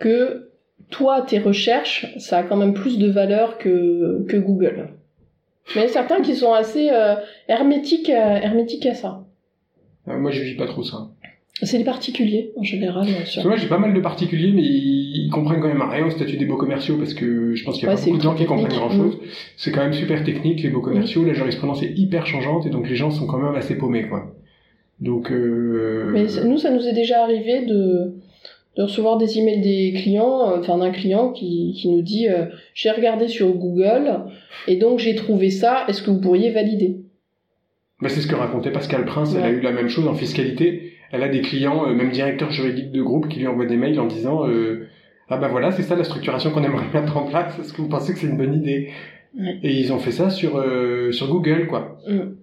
que 0.00 0.50
toi, 0.90 1.22
tes 1.22 1.38
recherches, 1.38 2.12
ça 2.18 2.38
a 2.38 2.42
quand 2.42 2.56
même 2.56 2.74
plus 2.74 2.98
de 2.98 3.08
valeur 3.08 3.56
que, 3.58 4.24
que 4.28 4.36
Google. 4.36 4.88
Mais 5.76 5.88
certains 5.88 6.20
qui 6.20 6.34
sont 6.34 6.52
assez 6.52 6.90
euh, 6.90 7.14
hermétiques, 7.48 8.10
à, 8.10 8.42
hermétiques 8.42 8.86
à 8.86 8.94
ça. 8.94 9.24
Euh, 10.08 10.18
moi, 10.18 10.30
je 10.30 10.42
vis 10.42 10.54
pas 10.56 10.66
trop 10.66 10.82
ça. 10.82 11.08
C'est 11.62 11.78
les 11.78 11.84
particuliers, 11.84 12.52
en 12.56 12.62
général. 12.64 13.06
euh, 13.08 13.24
sur- 13.24 13.44
moi, 13.46 13.56
j'ai 13.56 13.68
pas 13.68 13.78
mal 13.78 13.94
de 13.94 14.00
particuliers, 14.00 14.52
mais 14.52 14.62
ils, 14.62 15.30
comprennent 15.32 15.60
quand 15.60 15.68
même 15.68 15.80
rien 15.82 16.04
au 16.06 16.10
statut 16.10 16.36
des 16.36 16.44
beaux 16.44 16.56
commerciaux 16.56 16.96
parce 16.98 17.14
que 17.14 17.54
je 17.54 17.64
pense 17.64 17.76
qu'il 17.76 17.84
y 17.84 17.86
a 17.86 17.90
Ouais, 17.94 17.96
pas 17.96 18.04
beaucoup 18.04 18.16
de 18.18 18.22
gens 18.22 18.34
qui 18.34 18.44
comprennent 18.44 18.72
grand 18.76 18.90
chose. 18.90 19.18
C'est 19.56 19.70
quand 19.72 19.80
même 19.82 19.92
super 19.94 20.22
technique, 20.24 20.62
les 20.62 20.68
beaux 20.70 20.80
commerciaux. 20.82 21.24
La 21.24 21.32
jurisprudence 21.32 21.82
est 21.82 21.92
hyper 21.96 22.26
changeante 22.26 22.66
et 22.66 22.70
donc 22.70 22.88
les 22.88 22.96
gens 22.96 23.10
sont 23.10 23.26
quand 23.26 23.38
même 23.38 23.54
assez 23.54 23.76
paumés, 23.76 24.06
quoi. 24.08 24.34
Donc, 25.00 25.30
euh... 25.32 26.10
Mais 26.12 26.28
ça- 26.28 26.44
nous, 26.44 26.58
ça 26.58 26.70
nous 26.70 26.86
est 26.86 26.92
déjà 26.92 27.22
arrivé 27.22 27.64
de, 27.66 28.14
de 28.76 28.82
recevoir 28.82 29.18
des 29.18 29.38
emails 29.38 29.60
des 29.60 29.92
clients, 30.00 30.50
euh, 30.50 30.58
enfin 30.58 30.78
d'un 30.78 30.90
client 30.90 31.30
qui, 31.30 31.74
qui 31.76 31.88
nous 31.88 32.02
dit 32.02 32.28
euh, 32.28 32.46
j'ai 32.74 32.90
regardé 32.90 33.28
sur 33.28 33.52
Google 33.52 34.24
et 34.66 34.76
donc 34.76 34.98
j'ai 34.98 35.14
trouvé 35.14 35.50
ça. 35.50 35.84
Est-ce 35.88 36.02
que 36.02 36.10
vous 36.10 36.20
pourriez 36.20 36.50
valider? 36.50 36.96
Bah, 38.00 38.08
c'est 38.08 38.20
ce 38.20 38.26
que 38.26 38.34
racontait 38.34 38.72
Pascal 38.72 39.04
Prince. 39.04 39.34
Elle 39.36 39.44
a 39.44 39.50
eu 39.50 39.60
la 39.60 39.72
même 39.72 39.88
chose 39.88 40.08
en 40.08 40.14
fiscalité. 40.14 40.92
Elle 41.12 41.22
a 41.22 41.28
des 41.28 41.42
clients, 41.42 41.88
euh, 41.88 41.94
même 41.94 42.10
directeurs 42.10 42.50
juridiques 42.50 42.90
de 42.90 43.02
groupe, 43.02 43.28
qui 43.28 43.38
lui 43.38 43.46
envoient 43.46 43.66
des 43.66 43.76
mails 43.76 44.00
en 44.00 44.06
disant 44.06 44.48
euh, 44.48 44.88
ah 45.28 45.38
bah 45.38 45.48
voilà, 45.48 45.70
c'est 45.70 45.82
ça 45.82 45.94
la 45.94 46.04
structuration 46.04 46.50
qu'on 46.50 46.64
aimerait 46.64 46.86
mettre 46.92 47.16
en 47.16 47.26
place. 47.26 47.56
Est-ce 47.58 47.72
que 47.72 47.80
vous 47.80 47.88
pensez 47.88 48.12
que 48.12 48.18
c'est 48.18 48.26
une 48.26 48.36
bonne 48.36 48.54
idée? 48.54 48.90
Ouais. 49.38 49.58
Et 49.62 49.72
ils 49.72 49.92
ont 49.92 49.98
fait 49.98 50.12
ça 50.12 50.30
sur 50.30 50.62
sur 51.12 51.28
Google, 51.28 51.66
quoi. 51.68 51.98
Mm. 52.08 52.34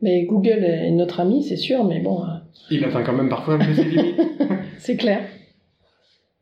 Mais 0.00 0.22
Google 0.24 0.64
est 0.64 0.90
notre 0.92 1.20
ami, 1.20 1.42
c'est 1.42 1.56
sûr, 1.56 1.84
mais 1.84 1.98
bon, 1.98 2.22
Il 2.70 2.84
atteint 2.84 3.02
quand 3.02 3.12
même 3.12 3.28
parfois 3.28 3.54
un 3.54 3.58
peu 3.58 3.74
ses 3.74 3.84
limites. 3.84 4.20
c'est 4.78 4.96
clair. 4.96 5.22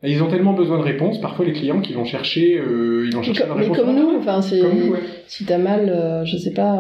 Et 0.03 0.13
ils 0.13 0.23
ont 0.23 0.29
tellement 0.29 0.53
besoin 0.53 0.79
de 0.79 0.83
réponses, 0.83 1.21
parfois 1.21 1.45
les 1.47 1.53
clients 1.53 1.81
qui 1.81 1.95
vont 1.95 2.05
chercher, 2.05 2.59
euh, 2.59 3.05
ils 3.07 3.15
vont 3.15 3.21
Mais 3.21 3.27
chercher 3.27 3.47
la 3.49 3.55
mais 3.55 3.61
réponse. 3.63 3.77
comme 3.79 3.95
nous, 3.97 4.17
enfin 4.19 4.43
c'est 4.43 4.63
ouais. 4.63 4.99
si 5.27 5.45
t'as 5.47 5.59
mal, 5.59 5.89
euh, 5.89 6.25
je 6.25 6.37
sais 6.37 6.53
pas, 6.53 6.75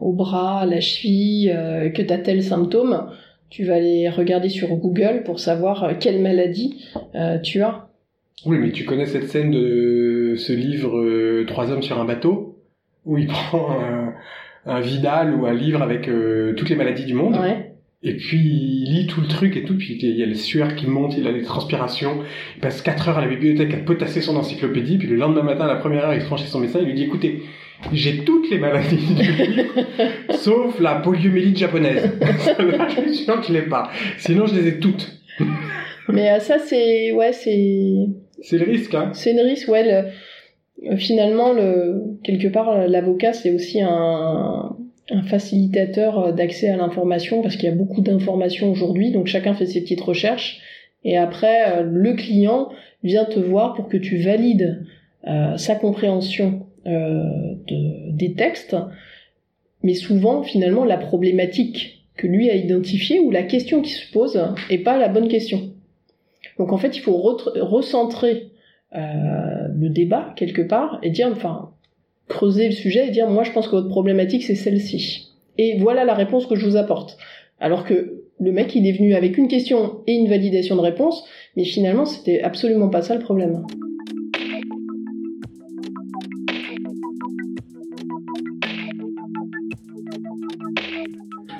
euh, 0.00 0.04
au 0.06 0.12
bras, 0.12 0.60
à 0.60 0.66
la 0.66 0.80
cheville, 0.80 1.52
euh, 1.54 1.90
que 1.90 2.00
t'as 2.02 2.18
tel 2.18 2.42
symptôme, 2.42 3.08
tu 3.50 3.64
vas 3.64 3.74
aller 3.74 4.08
regarder 4.08 4.48
sur 4.48 4.68
Google 4.74 5.22
pour 5.24 5.38
savoir 5.38 5.84
euh, 5.84 5.92
quelle 6.00 6.20
maladie 6.22 6.82
euh, 7.14 7.38
tu 7.38 7.62
as. 7.62 7.88
Oui, 8.46 8.58
mais 8.58 8.72
tu 8.72 8.84
connais 8.84 9.06
cette 9.06 9.28
scène 9.28 9.50
de 9.50 10.34
ce 10.36 10.52
livre 10.52 10.98
euh, 10.98 11.44
Trois 11.46 11.70
hommes 11.70 11.82
sur 11.82 12.00
un 12.00 12.04
bateau, 12.06 12.58
où 13.04 13.18
il 13.18 13.26
prend 13.28 13.68
un, 13.70 14.14
un 14.66 14.80
Vidal 14.80 15.34
ou 15.34 15.44
un 15.46 15.52
livre 15.52 15.82
avec 15.82 16.08
euh, 16.08 16.54
toutes 16.56 16.70
les 16.70 16.76
maladies 16.76 17.04
du 17.04 17.14
monde, 17.14 17.36
Ouais. 17.36 17.63
Et 18.04 18.14
puis 18.14 18.38
il 18.38 18.92
lit 18.92 19.06
tout 19.06 19.20
le 19.22 19.26
truc 19.28 19.56
et 19.56 19.62
tout, 19.64 19.76
puis 19.76 19.98
il 20.00 20.16
y 20.16 20.22
a 20.22 20.26
les 20.26 20.34
sueurs 20.34 20.74
qui 20.74 20.86
montent, 20.86 21.16
il 21.16 21.26
a 21.26 21.32
des 21.32 21.42
transpirations, 21.42 22.18
il 22.56 22.60
passe 22.60 22.82
quatre 22.82 23.08
heures 23.08 23.18
à 23.18 23.22
la 23.22 23.28
bibliothèque 23.28 23.72
à 23.74 23.78
potasser 23.78 24.20
son 24.20 24.36
encyclopédie, 24.36 24.98
puis 24.98 25.08
le 25.08 25.16
lendemain 25.16 25.42
matin, 25.42 25.64
à 25.64 25.68
la 25.68 25.76
première 25.76 26.04
heure, 26.04 26.14
il 26.14 26.20
se 26.20 26.28
rend 26.28 26.36
chez 26.36 26.46
son 26.46 26.60
médecin, 26.60 26.80
il 26.80 26.86
lui 26.86 26.94
dit, 26.94 27.04
écoutez, 27.04 27.42
j'ai 27.92 28.18
toutes 28.24 28.50
les 28.50 28.58
maladies 28.58 28.96
du 28.96 29.12
monde, 29.14 29.86
sauf 30.38 30.78
la 30.80 30.96
poliomyélite 30.96 31.58
japonaise. 31.58 32.10
Celle-là, 32.38 32.88
je 32.88 33.12
suis 33.14 33.24
sûr 33.24 33.40
que 33.40 33.46
je 33.46 33.52
l'ai 33.52 33.62
pas. 33.62 33.90
Sinon, 34.18 34.46
je 34.46 34.54
les 34.54 34.68
ai 34.68 34.78
toutes. 34.78 35.18
Mais 36.08 36.30
euh, 36.30 36.38
ça 36.40 36.58
c'est 36.58 37.12
ouais 37.12 37.32
c'est 37.32 38.06
C'est 38.42 38.58
le 38.58 38.66
risque, 38.66 38.94
hein. 38.94 39.10
c'est 39.14 39.32
une 39.32 39.40
risque 39.40 39.68
ouais 39.68 39.82
le- 40.82 40.96
finalement 40.98 41.52
le 41.54 41.94
quelque 42.22 42.48
part 42.48 42.86
l'avocat 42.86 43.32
c'est 43.32 43.50
aussi 43.50 43.80
un 43.80 44.76
un 45.10 45.22
facilitateur 45.22 46.18
euh, 46.18 46.32
d'accès 46.32 46.68
à 46.68 46.76
l'information 46.76 47.42
parce 47.42 47.56
qu'il 47.56 47.68
y 47.68 47.72
a 47.72 47.74
beaucoup 47.74 48.00
d'informations 48.00 48.70
aujourd'hui 48.70 49.10
donc 49.10 49.26
chacun 49.26 49.54
fait 49.54 49.66
ses 49.66 49.80
petites 49.80 50.00
recherches. 50.00 50.60
Et 51.04 51.16
après 51.16 51.72
euh, 51.72 51.82
le 51.82 52.14
client 52.14 52.70
vient 53.02 53.24
te 53.24 53.38
voir 53.38 53.74
pour 53.74 53.88
que 53.88 53.96
tu 53.96 54.16
valides 54.18 54.86
euh, 55.26 55.56
sa 55.56 55.74
compréhension 55.74 56.66
de, 56.86 58.12
des 58.12 58.34
textes 58.34 58.76
mais 59.82 59.94
souvent 59.94 60.42
finalement 60.42 60.84
la 60.84 60.98
problématique 60.98 62.06
que 62.16 62.26
lui 62.26 62.50
a 62.50 62.54
identifiée 62.54 63.20
ou 63.20 63.30
la 63.30 63.42
question 63.42 63.80
qui 63.80 63.90
se 63.90 64.10
pose 64.12 64.40
est 64.70 64.78
pas 64.78 64.98
la 64.98 65.08
bonne 65.08 65.28
question. 65.28 65.72
Donc 66.58 66.72
en 66.72 66.78
fait, 66.78 66.96
il 66.96 67.00
faut 67.00 67.16
re- 67.18 67.58
recentrer 67.60 68.50
le 68.92 69.88
débat 69.88 70.32
quelque 70.36 70.62
part 70.62 71.00
et 71.02 71.10
dire, 71.10 71.28
enfin, 71.32 71.73
creuser 72.28 72.66
le 72.66 72.72
sujet 72.72 73.08
et 73.08 73.10
dire, 73.10 73.28
moi 73.28 73.44
je 73.44 73.52
pense 73.52 73.66
que 73.66 73.76
votre 73.76 73.88
problématique 73.88 74.44
c'est 74.44 74.54
celle-ci. 74.54 75.32
Et 75.58 75.78
voilà 75.78 76.04
la 76.04 76.14
réponse 76.14 76.46
que 76.46 76.56
je 76.56 76.66
vous 76.66 76.76
apporte. 76.76 77.16
Alors 77.60 77.84
que 77.84 78.24
le 78.40 78.52
mec, 78.52 78.74
il 78.74 78.86
est 78.86 78.92
venu 78.92 79.14
avec 79.14 79.38
une 79.38 79.48
question 79.48 80.00
et 80.06 80.14
une 80.14 80.28
validation 80.28 80.74
de 80.76 80.80
réponse, 80.80 81.24
mais 81.56 81.64
finalement, 81.64 82.04
c'était 82.04 82.42
absolument 82.42 82.88
pas 82.88 83.02
ça 83.02 83.14
le 83.14 83.20
problème. 83.20 83.64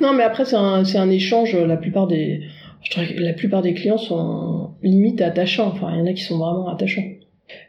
Non, 0.00 0.12
mais 0.12 0.24
après, 0.24 0.44
c'est 0.44 0.56
un, 0.56 0.82
un 0.84 1.10
échange. 1.10 1.56
La 1.56 1.76
plupart 1.76 2.06
des, 2.06 2.42
je 2.82 3.22
la 3.22 3.32
plupart 3.32 3.62
des 3.62 3.72
clients 3.72 3.96
sont 3.96 4.70
limite 4.82 5.22
attachants. 5.22 5.68
Enfin, 5.68 5.92
il 5.94 6.00
y 6.00 6.02
en 6.02 6.06
a 6.06 6.12
qui 6.12 6.24
sont 6.24 6.38
vraiment 6.38 6.68
attachants. 6.68 7.04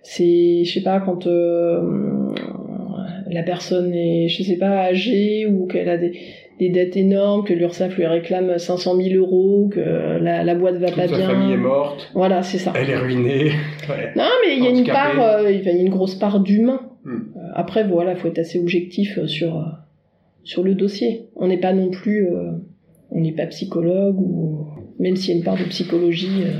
C'est, 0.01 0.63
je 0.65 0.73
sais 0.73 0.81
pas, 0.81 0.99
quand 0.99 1.27
euh, 1.27 2.33
la 3.29 3.43
personne 3.43 3.93
est, 3.93 4.27
je 4.27 4.43
sais 4.43 4.57
pas, 4.57 4.79
âgée 4.85 5.45
ou 5.47 5.65
qu'elle 5.67 5.89
a 5.89 5.97
des, 5.97 6.13
des 6.59 6.69
dettes 6.69 6.95
énormes, 6.97 7.43
que 7.43 7.53
l'URSSAF 7.53 7.97
lui 7.97 8.05
réclame 8.05 8.57
500 8.57 8.95
000 9.01 9.15
euros, 9.15 9.69
que 9.71 9.79
la, 9.79 10.43
la 10.43 10.55
boîte 10.55 10.75
va 10.77 10.87
Toute 10.87 10.95
pas 10.95 11.07
sa 11.07 11.17
bien. 11.17 11.27
famille 11.27 11.53
est 11.53 11.57
morte, 11.57 12.09
Voilà, 12.13 12.41
c'est 12.43 12.57
ça. 12.59 12.73
elle 12.75 12.89
est 12.89 12.97
ruinée. 12.97 13.51
Ouais. 13.89 14.11
Non, 14.15 14.29
mais 14.45 14.57
il 14.57 14.63
y 14.63 14.67
a 14.67 14.71
une 14.71 14.85
part, 14.85 15.21
euh, 15.21 15.51
il 15.51 15.63
y 15.63 15.69
a 15.69 15.71
une 15.71 15.89
grosse 15.89 16.15
part 16.15 16.39
d'humain. 16.39 16.79
Hmm. 17.03 17.17
Euh, 17.35 17.39
Après, 17.53 17.83
voilà, 17.83 18.15
faut 18.15 18.27
être 18.29 18.39
assez 18.39 18.57
objectif 18.59 19.17
euh, 19.19 19.27
sur 19.27 19.63
sur 20.43 20.63
le 20.63 20.73
dossier. 20.75 21.27
On 21.35 21.47
n'est 21.47 21.59
pas 21.59 21.73
non 21.73 21.89
plus, 21.91 22.27
euh, 22.27 22.51
on 23.11 23.19
n'est 23.21 23.31
pas 23.31 23.45
psychologue 23.47 24.19
ou 24.19 24.65
même 24.99 25.15
s'il 25.15 25.31
y 25.31 25.33
a 25.33 25.37
une 25.37 25.43
part 25.43 25.57
de 25.57 25.63
psychologie. 25.65 26.43
euh. 26.45 26.59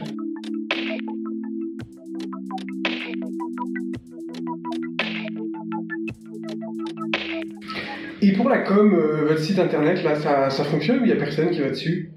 Pour 8.45 8.53
la 8.53 8.61
com, 8.61 8.93
euh, 8.93 9.25
votre 9.27 9.39
site 9.39 9.57
internet, 9.57 10.03
là, 10.03 10.13
ça, 10.13 10.51
ça 10.51 10.63
fonctionne 10.63 10.99
ou 10.99 11.03
il 11.05 11.09
y 11.09 11.13
a 11.13 11.15
personne 11.15 11.49
qui 11.49 11.61
va 11.61 11.69
dessus? 11.69 12.11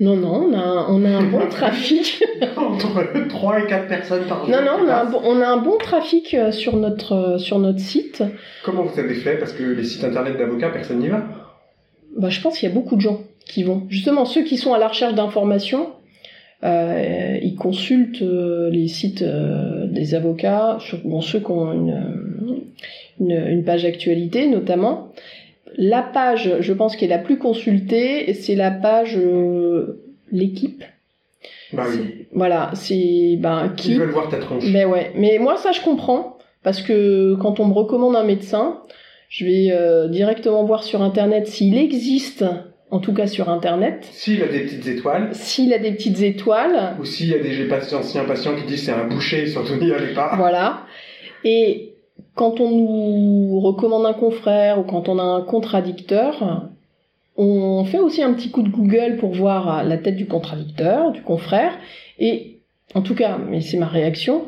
Non, 0.00 0.16
non, 0.16 0.46
on 0.48 0.54
a, 0.54 0.58
un- 0.62 0.86
on 0.88 1.04
a 1.04 1.10
un 1.10 1.22
bon 1.24 1.46
trafic. 1.50 2.22
Entre 2.56 3.28
3 3.28 3.60
et 3.60 3.66
4 3.66 3.86
personnes 3.86 4.24
par 4.26 4.46
jour. 4.46 4.48
non, 4.54 4.62
non, 4.64 4.84
on 4.84 4.88
a, 4.88 5.02
un 5.02 5.04
bon, 5.04 5.20
on 5.24 5.40
a 5.42 5.46
un 5.46 5.58
bon 5.58 5.76
trafic 5.76 6.32
euh, 6.32 6.52
sur 6.52 6.76
notre, 6.76 7.12
euh, 7.12 7.38
sur 7.38 7.58
notre 7.58 7.80
site. 7.80 8.22
Comment 8.64 8.82
vous 8.82 8.98
avez 8.98 9.14
fait? 9.14 9.36
Parce 9.36 9.52
que 9.52 9.62
les 9.62 9.84
sites 9.84 10.04
internet 10.04 10.38
d'avocats, 10.38 10.70
personne 10.70 11.00
n'y 11.00 11.08
va. 11.08 11.22
Bah, 12.16 12.30
je 12.30 12.40
pense 12.40 12.58
qu'il 12.58 12.66
y 12.68 12.72
a 12.72 12.74
beaucoup 12.74 12.96
de 12.96 13.02
gens 13.02 13.20
qui 13.44 13.62
vont. 13.62 13.82
Justement, 13.90 14.24
ceux 14.24 14.44
qui 14.44 14.56
sont 14.56 14.72
à 14.72 14.78
la 14.78 14.88
recherche 14.88 15.14
d'informations, 15.14 15.90
euh, 16.64 17.38
ils 17.42 17.56
consultent 17.56 18.22
euh, 18.22 18.70
les 18.70 18.88
sites 18.88 19.20
euh, 19.22 19.86
des 19.86 20.14
avocats, 20.14 20.78
bon, 21.04 21.20
ceux 21.20 21.40
qui 21.40 21.50
ont 21.50 21.72
une, 21.72 22.64
une, 23.20 23.30
une 23.30 23.64
page 23.64 23.84
actualité 23.84 24.46
notamment. 24.48 25.12
La 25.76 26.02
page, 26.02 26.56
je 26.60 26.72
pense, 26.72 26.96
qui 26.96 27.04
est 27.04 27.08
la 27.08 27.18
plus 27.18 27.38
consultée, 27.38 28.32
c'est 28.34 28.54
la 28.54 28.70
page 28.70 29.16
euh, 29.16 30.02
l'équipe. 30.30 30.82
Bah 31.72 31.84
oui. 31.88 32.26
Voilà, 32.32 32.70
c'est 32.74 33.36
ben 33.38 33.72
qui 33.76 33.92
Ils 33.92 33.98
veulent 33.98 34.10
voir 34.10 34.28
ta 34.28 34.38
tronche. 34.38 34.64
mais 34.72 34.84
ouais, 34.84 35.12
mais 35.16 35.38
moi 35.38 35.56
ça 35.56 35.72
je 35.72 35.80
comprends 35.80 36.38
parce 36.62 36.82
que 36.82 37.34
quand 37.40 37.60
on 37.60 37.66
me 37.66 37.72
recommande 37.72 38.14
un 38.14 38.24
médecin, 38.24 38.80
je 39.28 39.44
vais 39.46 39.68
euh, 39.72 40.08
directement 40.08 40.64
voir 40.64 40.82
sur 40.84 41.02
internet 41.02 41.46
s'il 41.48 41.76
existe, 41.78 42.44
en 42.90 43.00
tout 43.00 43.14
cas 43.14 43.26
sur 43.26 43.48
internet, 43.48 44.06
S'il 44.12 44.42
a 44.42 44.48
des 44.48 44.60
petites 44.60 44.86
étoiles, 44.86 45.30
s'il 45.32 45.72
a 45.72 45.78
des 45.78 45.92
petites 45.92 46.20
étoiles, 46.20 46.94
ou 47.00 47.04
s'il 47.06 47.28
y 47.28 47.34
a 47.34 47.38
des 47.38 47.64
patients- 47.66 47.98
anciens 48.00 48.24
patients 48.24 48.54
qui 48.54 48.64
disent 48.66 48.84
c'est 48.84 48.92
un 48.92 49.06
boucher, 49.08 49.46
surtout 49.46 49.76
n'y 49.76 49.90
allez 49.92 50.12
pas. 50.14 50.34
voilà. 50.36 50.82
Et 51.44 51.91
quand 52.34 52.60
on 52.60 52.70
nous 52.70 53.60
recommande 53.60 54.06
un 54.06 54.14
confrère 54.14 54.78
ou 54.78 54.82
quand 54.84 55.08
on 55.08 55.18
a 55.18 55.22
un 55.22 55.42
contradicteur, 55.42 56.68
on 57.36 57.84
fait 57.84 57.98
aussi 57.98 58.22
un 58.22 58.32
petit 58.32 58.50
coup 58.50 58.62
de 58.62 58.68
Google 58.68 59.16
pour 59.18 59.32
voir 59.32 59.84
la 59.84 59.98
tête 59.98 60.16
du 60.16 60.26
contradicteur, 60.26 61.12
du 61.12 61.22
confrère, 61.22 61.72
et 62.18 62.58
en 62.94 63.02
tout 63.02 63.14
cas, 63.14 63.38
mais 63.38 63.60
c'est 63.60 63.78
ma 63.78 63.86
réaction, 63.86 64.44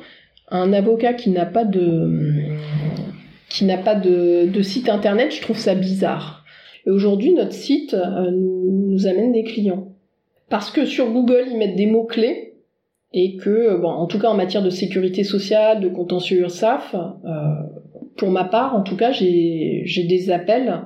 un 0.50 0.72
avocat 0.72 1.14
qui 1.14 1.30
n'a 1.30 1.46
pas 1.46 1.64
de 1.64 2.56
qui 3.48 3.64
n'a 3.64 3.78
pas 3.78 3.94
de, 3.94 4.62
site 4.62 4.88
internet, 4.88 5.32
je 5.32 5.40
trouve 5.40 5.58
ça 5.58 5.76
bizarre. 5.76 6.44
Et 6.86 6.90
aujourd'hui, 6.90 7.32
notre 7.32 7.52
site 7.52 7.94
euh, 7.94 8.30
nous 8.32 9.06
amène 9.06 9.32
des 9.32 9.44
clients. 9.44 9.92
Parce 10.48 10.70
que 10.72 10.84
sur 10.84 11.10
Google, 11.10 11.44
ils 11.50 11.56
mettent 11.56 11.76
des 11.76 11.86
mots-clés 11.86 12.53
et 13.16 13.36
que, 13.36 13.76
bon, 13.76 13.88
en 13.88 14.06
tout 14.06 14.18
cas 14.18 14.28
en 14.28 14.34
matière 14.34 14.62
de 14.62 14.70
sécurité 14.70 15.22
sociale, 15.22 15.80
de 15.80 15.88
contentieux 15.88 16.40
URSAF, 16.40 16.94
euh, 16.94 17.28
pour 18.16 18.30
ma 18.30 18.44
part, 18.44 18.74
en 18.74 18.82
tout 18.82 18.96
cas, 18.96 19.12
j'ai 19.12 19.84
des 19.86 20.30
appels 20.32 20.82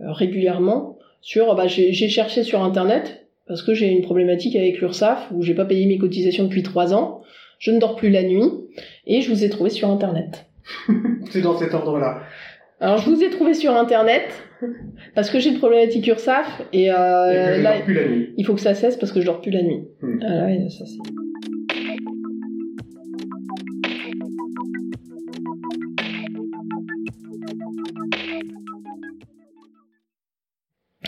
euh, 0.00 0.12
régulièrement 0.12 0.98
sur, 1.20 1.52
bah, 1.56 1.66
j'ai 1.66 2.08
cherché 2.08 2.44
sur 2.44 2.62
Internet 2.62 3.26
parce 3.48 3.62
que 3.62 3.74
j'ai 3.74 3.88
une 3.88 4.02
problématique 4.02 4.54
avec 4.54 4.78
l'URSAF 4.78 5.30
où 5.34 5.42
j'ai 5.42 5.54
pas 5.54 5.64
payé 5.64 5.84
mes 5.86 5.98
cotisations 5.98 6.44
depuis 6.44 6.62
trois 6.62 6.94
ans, 6.94 7.22
je 7.58 7.72
ne 7.72 7.80
dors 7.80 7.96
plus 7.96 8.10
la 8.10 8.22
nuit 8.22 8.50
et 9.06 9.20
je 9.20 9.30
vous 9.30 9.42
ai 9.42 9.50
trouvé 9.50 9.68
sur 9.68 9.90
Internet. 9.90 10.46
C'est 11.30 11.42
dans 11.42 11.58
cet 11.58 11.74
ordre-là. 11.74 12.20
Alors 12.80 12.98
je 12.98 13.10
vous 13.10 13.22
ai 13.22 13.30
trouvé 13.30 13.52
sur 13.52 13.74
Internet 13.76 14.24
parce 15.14 15.28
que 15.28 15.40
j'ai 15.40 15.50
une 15.50 15.58
problématique 15.58 16.06
URSAF 16.06 16.62
et, 16.72 16.84
Et 16.84 16.90
euh, 16.92 17.56
je 17.56 17.62
là, 17.62 17.74
dors 17.74 17.84
plus 17.84 17.94
la 17.94 18.06
nuit. 18.06 18.34
il 18.36 18.46
faut 18.46 18.54
que 18.54 18.60
ça 18.60 18.74
cesse 18.74 18.96
parce 18.96 19.12
que 19.12 19.20
je 19.20 19.26
dors 19.26 19.40
plus 19.40 19.50
la 19.50 19.62
nuit. 19.62 19.84
Hmm. 20.00 20.20
Ah 20.22 20.46
ouais, 20.46 20.66
ça 20.70 20.84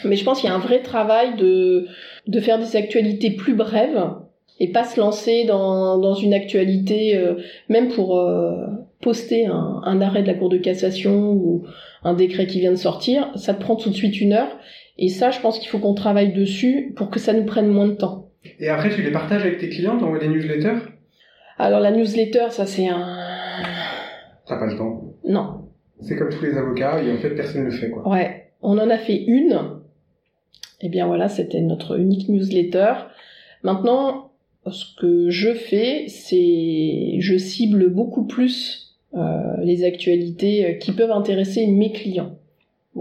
Mais 0.05 0.17
je 0.17 0.25
pense 0.25 0.41
qu'il 0.41 0.49
y 0.49 0.53
a 0.53 0.55
un 0.55 0.61
vrai 0.61 0.83
travail 0.83 1.37
de, 1.37 1.87
de 2.27 2.41
faire 2.41 2.59
des 2.59 2.77
actualités 2.77 3.31
plus 3.31 3.55
brèves 3.55 4.05
et 4.61 4.71
pas 4.71 4.85
se 4.85 5.01
lancer 5.01 5.45
dans, 5.45 5.99
dans 5.99 6.15
une 6.15 6.35
actualité, 6.35 7.17
euh, 7.17 7.35
même 7.69 7.89
pour 7.89 8.19
euh, 8.19 8.67
poster 9.01 9.47
un, 9.47 9.81
un 9.85 10.01
arrêt 10.01 10.23
de 10.23 10.27
la 10.29 10.35
Cour 10.35 10.49
de 10.49 10.59
cassation 10.59 11.33
ou 11.33 11.65
un 12.05 12.15
décret 12.15 12.47
qui 12.47 12.61
vient 12.61 12.73
de 12.73 12.77
sortir, 12.77 13.31
ça 13.37 13.55
te 13.55 13.61
prend 13.61 13.77
tout 13.77 13.91
de 13.91 13.95
suite 13.95 14.21
une 14.21 14.33
heure. 14.33 14.59
Et 14.99 15.09
ça, 15.09 15.31
je 15.31 15.41
pense 15.41 15.59
qu'il 15.59 15.69
faut 15.69 15.79
qu'on 15.79 15.95
travaille 15.95 16.33
dessus 16.33 16.93
pour 16.97 17.11
que 17.11 17.19
ça 17.19 17.33
nous 17.33 17.45
prenne 17.45 17.69
moins 17.69 17.89
de 17.89 17.95
temps. 17.95 18.31
Et 18.61 18.69
après, 18.69 18.91
tu 18.91 19.03
les 19.03 19.11
partages 19.11 19.43
avec 19.43 19.59
tes 19.59 19.69
clients, 19.69 19.99
t'envoies 19.99 20.19
des 20.19 20.29
newsletters? 20.29 20.79
Alors 21.59 21.81
la 21.81 21.91
newsletter, 21.91 22.47
ça 22.51 22.67
c'est 22.67 22.89
un... 22.89 23.17
T'as 24.47 24.59
pas 24.59 24.67
le 24.67 24.77
temps? 24.77 25.15
Non. 25.27 25.69
C'est 26.01 26.17
comme 26.17 26.29
tous 26.29 26.45
les 26.45 26.57
avocats, 26.57 27.03
et 27.03 27.11
en 27.13 27.17
fait, 27.17 27.31
personne 27.31 27.63
ne 27.63 27.71
le 27.71 27.73
fait, 27.73 27.91
quoi. 27.91 28.09
Ouais. 28.09 28.43
On 28.63 28.79
en 28.79 28.89
a 28.89 28.99
fait 28.99 29.17
une. 29.17 29.59
Eh 30.81 30.89
bien 30.89 31.07
voilà, 31.07 31.29
c'était 31.29 31.61
notre 31.61 31.99
unique 31.99 32.29
newsletter. 32.29 32.93
Maintenant, 33.63 34.31
ce 34.71 34.85
que 34.99 35.31
je 35.31 35.53
fais, 35.53 36.07
c'est... 36.09 37.17
Je 37.19 37.37
cible 37.39 37.89
beaucoup 37.89 38.25
plus 38.25 38.95
euh, 39.15 39.57
les 39.63 39.85
actualités 39.85 40.67
euh, 40.67 40.73
qui 40.75 40.93
peuvent 40.93 41.11
intéresser 41.11 41.67
mes 41.67 41.93
clients. 41.93 42.37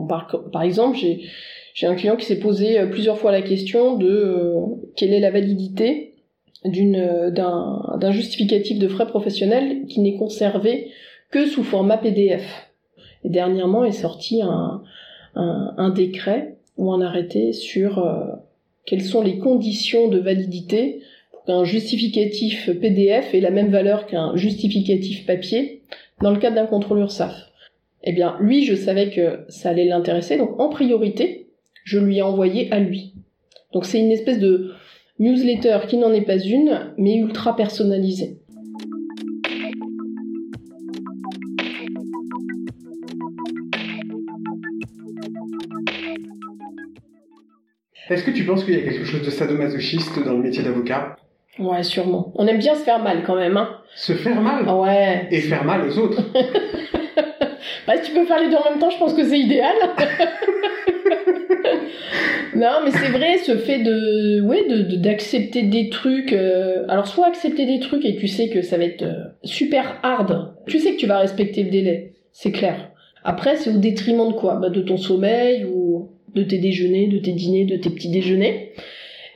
Par, 0.08 0.62
exemple, 0.62 0.98
j'ai... 0.98 1.22
Un 1.84 1.96
client 1.96 2.16
qui 2.16 2.26
s'est 2.26 2.40
posé 2.40 2.80
euh, 2.80 2.88
plusieurs 2.88 3.18
fois 3.18 3.32
la 3.32 3.42
question 3.42 3.98
de 3.98 4.56
quelle 4.96 5.14
est 5.14 5.20
la 5.20 5.32
validité 5.32 6.14
d'un 6.64 8.12
justificatif 8.12 8.80
de 8.80 8.88
frais 8.88 9.06
professionnels 9.06 9.86
qui 9.88 10.00
n'est 10.00 10.16
conservé 10.16 10.90
que 11.30 11.46
sous 11.46 11.64
format 11.64 11.98
PDF. 11.98 12.72
Et 13.24 13.30
dernièrement 13.30 13.84
est 13.84 13.92
sorti 13.92 14.42
un 15.36 15.90
décret 15.90 16.55
ou 16.78 16.92
un 16.92 17.02
arrêté 17.02 17.54
sur 17.54 18.00
euh, 18.00 18.26
quelles 18.86 19.04
sont 19.04 19.22
les 19.22 19.38
conditions 19.38 20.08
de 20.08 20.20
validité 20.20 21.02
pour 21.32 21.44
qu'un 21.46 21.64
justificatif 21.64 22.70
PDF 22.80 23.34
ait 23.34 23.42
la 23.42 23.52
même 23.52 23.72
valeur 23.72 24.06
qu'un 24.06 24.36
justificatif 24.36 25.26
papier 25.26 25.82
dans 26.22 26.32
le 26.32 26.40
cadre 26.40 26.56
d'un 26.56 26.66
contrôle 26.66 27.00
URSAF. 27.00 27.34
Eh 28.04 28.14
bien, 28.14 28.38
lui, 28.40 28.66
je 28.66 28.76
savais 28.76 29.10
que 29.10 29.46
ça 29.50 29.70
allait 29.70 29.86
l'intéresser, 29.86 30.38
donc 30.38 30.60
en 30.60 30.70
priorité, 30.70 31.48
je 31.84 32.00
lui 32.00 32.18
ai 32.18 32.22
envoyé 32.22 32.72
à 32.72 32.80
lui. 32.80 33.14
Donc 33.74 33.86
c'est 33.86 34.00
une 34.00 34.12
espèce 34.12 34.40
de 34.40 34.72
newsletter 35.20 35.80
qui 35.88 35.98
n'en 35.98 36.14
est 36.14 36.22
pas 36.22 36.38
une, 36.38 36.94
mais 36.98 37.16
ultra 37.16 37.56
personnalisée. 37.56 38.38
Est-ce 48.10 48.24
que 48.24 48.32
tu 48.32 48.44
penses 48.44 48.64
qu'il 48.64 48.76
y 48.76 48.78
a 48.78 48.82
quelque 48.84 49.06
chose 49.06 49.24
de 49.24 49.30
sadomasochiste 49.32 50.24
dans 50.24 50.34
le 50.34 50.44
métier 50.44 50.62
d'avocat? 50.64 51.16
Ouais, 51.58 51.84
sûrement. 51.84 52.32
On 52.36 52.46
aime 52.48 52.60
bien 52.60 52.76
se 52.76 52.84
faire 52.84 53.00
mal 53.00 53.24
quand 53.26 53.36
même, 53.36 53.58
hein. 53.58 53.70
Se 53.96 54.14
faire 54.14 54.42
mal? 54.42 54.68
Ouais. 54.68 55.28
et 55.32 55.42
faire 55.42 55.64
mal 55.64 55.88
aux 55.88 55.98
autres. 56.00 56.22
Bah, 57.88 57.94
si 58.02 58.10
tu 58.12 58.18
peux 58.18 58.26
faire 58.26 58.40
les 58.42 58.50
deux 58.50 58.56
en 58.56 58.68
même 58.72 58.80
temps, 58.80 58.90
je 58.90 58.98
pense 58.98 59.14
que 59.14 59.24
c'est 59.24 59.38
idéal. 59.38 59.76
non, 62.56 62.80
mais 62.84 62.90
c'est 62.92 63.10
vrai, 63.10 63.38
ce 63.38 63.58
fait 63.58 63.80
de, 63.80 64.42
ouais, 64.42 64.66
de, 64.68 64.82
de- 64.82 64.96
d'accepter 64.96 65.62
des 65.64 65.90
trucs. 65.90 66.34
euh, 66.34 66.84
alors, 66.90 67.06
soit 67.08 67.28
accepter 67.28 67.66
des 67.68 67.80
trucs 67.80 68.04
et 68.06 68.16
tu 68.16 68.28
sais 68.28 68.50
que 68.50 68.62
ça 68.64 68.78
va 68.78 68.86
être 68.86 69.04
euh, 69.04 69.14
super 69.44 70.00
hard. 70.02 70.54
Tu 70.68 70.80
sais 70.80 70.94
que 70.94 70.98
tu 71.00 71.06
vas 71.06 71.20
respecter 71.20 71.62
le 71.64 71.70
délai, 71.70 72.14
c'est 72.32 72.52
clair. 72.52 72.90
Après, 73.24 73.56
c'est 73.56 73.70
au 73.72 73.78
détriment 73.78 74.30
de 74.30 74.34
quoi? 74.34 74.56
Bah, 74.56 74.70
de 74.70 74.82
ton 74.82 74.98
sommeil 74.98 75.66
ou 75.66 75.85
de 76.36 76.44
tes 76.44 76.58
déjeuners, 76.58 77.08
de 77.08 77.18
tes 77.18 77.32
dîners, 77.32 77.66
de 77.66 77.78
tes 77.78 77.90
petits 77.90 78.10
déjeuners. 78.10 78.72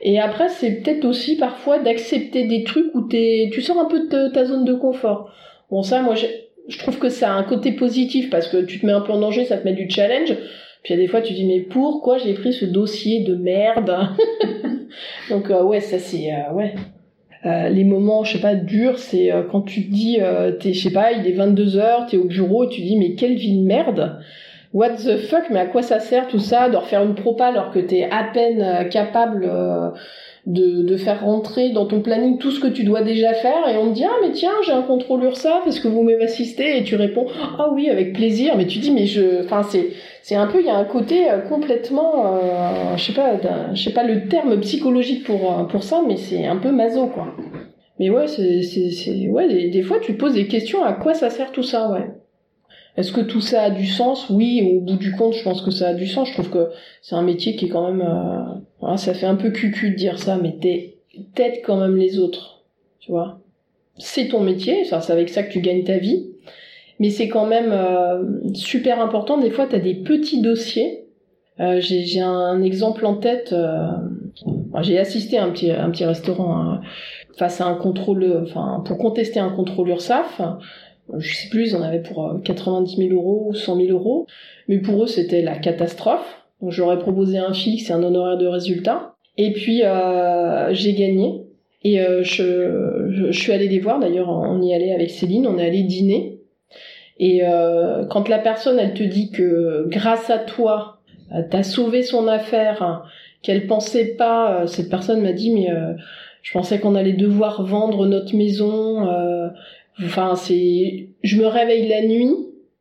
Et 0.02 0.18
après, 0.18 0.48
c'est 0.48 0.80
peut-être 0.82 1.04
aussi 1.04 1.36
parfois 1.36 1.78
d'accepter 1.78 2.46
des 2.46 2.64
trucs 2.64 2.94
où 2.94 3.06
tu 3.08 3.60
sors 3.60 3.78
un 3.78 3.84
peu 3.86 4.08
de 4.08 4.28
ta- 4.32 4.44
zone 4.44 4.64
de 4.64 4.72
confort. 4.74 5.30
Bon, 5.70 5.82
ça, 5.82 6.00
moi, 6.02 6.14
je 6.14 6.78
trouve 6.78 6.98
que 6.98 7.08
ça 7.08 7.32
a 7.32 7.36
un 7.36 7.42
côté 7.42 7.72
positif 7.72 8.30
parce 8.30 8.48
que 8.48 8.62
tu 8.64 8.80
te 8.80 8.86
mets 8.86 8.92
un 8.92 9.00
peu 9.02 9.12
en 9.12 9.20
danger, 9.20 9.44
ça 9.44 9.58
te 9.58 9.64
met 9.64 9.74
du 9.74 9.90
challenge. 9.90 10.34
Puis 10.82 10.94
il 10.94 10.96
y 10.96 11.00
a 11.00 11.02
des 11.02 11.08
fois, 11.08 11.20
tu 11.20 11.34
dis, 11.34 11.44
mais 11.44 11.60
pourquoi 11.60 12.16
j'ai 12.16 12.32
pris 12.32 12.54
ce 12.54 12.64
dossier 12.64 13.20
de 13.24 13.34
merde 13.34 13.94
Donc, 15.30 15.50
euh, 15.50 15.62
ouais, 15.62 15.80
ça 15.80 15.98
c'est. 15.98 16.32
euh, 16.32 16.52
ouais. 16.54 16.74
Euh, 17.46 17.68
les 17.70 17.84
moments, 17.84 18.24
je 18.24 18.34
sais 18.34 18.40
pas, 18.40 18.54
durs, 18.54 18.98
c'est 18.98 19.30
quand 19.50 19.62
tu 19.62 19.86
te 19.86 19.90
dis, 19.92 20.18
t'es, 20.60 20.72
je 20.74 20.80
sais 20.82 20.92
pas, 20.92 21.12
il 21.12 21.26
est 21.26 21.32
22h, 21.36 22.10
t'es 22.10 22.16
au 22.18 22.24
bureau 22.24 22.64
et 22.64 22.68
tu 22.68 22.82
dis, 22.82 22.96
mais 22.98 23.14
quelle 23.14 23.34
vie 23.34 23.56
de 23.58 23.62
merde 23.64 24.18
What 24.72 24.90
the 24.90 25.16
fuck, 25.16 25.50
mais 25.50 25.58
à 25.58 25.66
quoi 25.66 25.82
ça 25.82 25.98
sert 25.98 26.28
tout 26.28 26.38
ça 26.38 26.68
de 26.68 26.76
refaire 26.76 27.02
une 27.02 27.16
propa 27.16 27.46
alors 27.46 27.72
que 27.72 27.80
t'es 27.80 28.04
à 28.08 28.22
peine 28.32 28.62
euh, 28.62 28.84
capable 28.84 29.44
euh, 29.44 29.90
de, 30.46 30.82
de 30.82 30.96
faire 30.96 31.24
rentrer 31.24 31.70
dans 31.70 31.86
ton 31.86 32.02
planning 32.02 32.38
tout 32.38 32.52
ce 32.52 32.60
que 32.60 32.68
tu 32.68 32.84
dois 32.84 33.02
déjà 33.02 33.34
faire 33.34 33.68
et 33.68 33.76
on 33.76 33.90
te 33.90 33.94
dit 33.94 34.04
ah 34.04 34.14
mais 34.22 34.30
tiens 34.30 34.52
j'ai 34.64 34.70
un 34.70 34.82
contrôle 34.82 35.24
URSAF 35.24 35.66
est-ce 35.66 35.80
que 35.80 35.88
vous 35.88 36.02
m'assistez 36.02 36.78
et 36.78 36.84
tu 36.84 36.94
réponds 36.94 37.26
ah 37.58 37.68
oui 37.72 37.90
avec 37.90 38.12
plaisir 38.12 38.56
mais 38.56 38.66
tu 38.66 38.78
dis 38.78 38.92
mais 38.92 39.06
je 39.06 39.44
enfin 39.44 39.64
c'est 39.64 39.88
c'est 40.22 40.36
un 40.36 40.46
peu 40.46 40.60
il 40.60 40.66
y 40.66 40.70
a 40.70 40.76
un 40.76 40.84
côté 40.84 41.28
euh, 41.28 41.40
complètement 41.40 42.38
je 42.96 43.04
sais 43.04 43.12
pas 43.12 43.32
je 43.74 43.82
sais 43.82 43.92
pas 43.92 44.04
le 44.04 44.28
terme 44.28 44.60
psychologique 44.60 45.24
pour 45.24 45.66
pour 45.66 45.82
ça 45.82 46.00
mais 46.06 46.16
c'est 46.16 46.46
un 46.46 46.56
peu 46.56 46.70
maso 46.70 47.08
quoi. 47.08 47.26
Mais 47.98 48.08
ouais 48.08 48.28
c'est 48.28 48.62
c'est 48.62 49.28
ouais 49.28 49.48
des, 49.48 49.68
des, 49.68 49.82
fois 49.82 49.98
tu 50.00 50.14
poses 50.14 50.34
des 50.34 50.46
questions 50.46 50.84
à 50.84 50.92
quoi 50.92 51.12
ça 51.12 51.28
sert 51.28 51.50
tout 51.52 51.64
ça 51.64 51.90
ouais 51.90 52.06
est-ce 52.96 53.12
que 53.12 53.20
tout 53.20 53.40
ça 53.40 53.62
a 53.62 53.70
du 53.70 53.86
sens? 53.86 54.28
Oui, 54.30 54.76
au 54.76 54.80
bout 54.80 54.96
du 54.96 55.12
compte, 55.12 55.34
je 55.34 55.42
pense 55.42 55.62
que 55.62 55.70
ça 55.70 55.88
a 55.88 55.94
du 55.94 56.06
sens. 56.06 56.28
Je 56.28 56.34
trouve 56.34 56.50
que 56.50 56.70
c'est 57.02 57.14
un 57.14 57.22
métier 57.22 57.56
qui 57.56 57.66
est 57.66 57.68
quand 57.68 57.90
même... 57.90 58.06
Euh, 58.82 58.96
ça 58.96 59.14
fait 59.14 59.26
un 59.26 59.36
peu 59.36 59.50
cucu 59.50 59.90
de 59.90 59.96
dire 59.96 60.18
ça, 60.18 60.36
mais 60.36 60.56
t'aides 60.60 61.62
quand 61.64 61.76
même 61.76 61.96
les 61.96 62.18
autres. 62.18 62.62
Tu 62.98 63.12
vois 63.12 63.40
C'est 63.98 64.28
ton 64.28 64.40
métier, 64.40 64.84
c'est 64.84 65.10
avec 65.10 65.28
ça 65.28 65.42
que 65.42 65.52
tu 65.52 65.60
gagnes 65.60 65.84
ta 65.84 65.98
vie. 65.98 66.26
Mais 66.98 67.10
c'est 67.10 67.28
quand 67.28 67.46
même 67.46 67.72
euh, 67.72 68.52
super 68.54 69.00
important. 69.00 69.38
Des 69.38 69.50
fois, 69.50 69.66
t'as 69.66 69.78
des 69.78 69.94
petits 69.94 70.42
dossiers. 70.42 71.06
Euh, 71.60 71.80
j'ai 71.80 72.20
un 72.20 72.60
exemple 72.62 73.06
en 73.06 73.16
tête. 73.16 73.54
J'ai 74.82 74.98
assisté 74.98 75.38
à 75.38 75.44
un 75.44 75.50
petit, 75.50 76.04
restaurant 76.04 76.58
hein, 76.58 76.80
face 77.36 77.60
à 77.60 77.66
un 77.66 77.76
contrôle... 77.76 78.44
Pour 78.84 78.98
contester 78.98 79.38
un 79.38 79.50
contrôle 79.50 79.90
URSAF 79.90 80.40
je 81.18 81.34
sais 81.34 81.48
plus, 81.48 81.70
ils 81.70 81.76
en 81.76 81.82
avaient 81.82 82.02
pour 82.02 82.40
90 82.44 82.94
euh, 82.94 83.08
000 83.08 83.14
euros 83.14 83.46
ou 83.48 83.54
100 83.54 83.76
000 83.76 83.88
euros, 83.90 84.26
mais 84.68 84.78
pour 84.78 85.04
eux 85.04 85.06
c'était 85.06 85.42
la 85.42 85.56
catastrophe. 85.56 86.44
Donc 86.60 86.72
j'aurais 86.72 86.98
proposé 86.98 87.38
un 87.38 87.52
fixe 87.52 87.90
et 87.90 87.92
un 87.92 88.02
honoraire 88.02 88.38
de 88.38 88.46
résultat. 88.46 89.14
Et 89.36 89.52
puis 89.52 89.82
euh, 89.84 90.72
j'ai 90.72 90.94
gagné. 90.94 91.46
Et 91.82 92.00
euh, 92.02 92.22
je, 92.22 93.30
suis 93.32 93.52
allée 93.52 93.68
les 93.68 93.78
voir, 93.78 93.98
d'ailleurs 94.00 94.28
on 94.28 94.60
y 94.60 94.74
allait 94.74 94.92
avec 94.92 95.10
Céline, 95.10 95.46
on 95.46 95.58
est 95.58 95.66
allé 95.66 95.82
dîner. 95.82 96.38
Et 97.18 97.42
quand 98.08 98.30
la 98.30 98.38
personne 98.38 98.78
elle 98.78 98.94
te 98.94 99.02
dit 99.02 99.30
que 99.30 99.84
grâce 99.88 100.30
à 100.30 100.38
toi, 100.38 101.00
t'as 101.50 101.62
sauvé 101.62 102.02
son 102.02 102.26
affaire, 102.28 103.04
qu'elle 103.42 103.66
pensait 103.66 104.14
pas, 104.14 104.66
cette 104.66 104.88
personne 104.88 105.20
m'a 105.20 105.32
dit 105.32 105.50
mais 105.50 105.68
je 106.40 106.52
pensais 106.52 106.80
qu'on 106.80 106.94
allait 106.94 107.12
devoir 107.12 107.62
vendre 107.66 108.06
notre 108.06 108.34
maison, 108.34 109.06
Enfin, 110.02 110.34
c'est, 110.34 111.10
je 111.22 111.36
me 111.36 111.46
réveille 111.46 111.88
la 111.88 112.02
nuit 112.02 112.34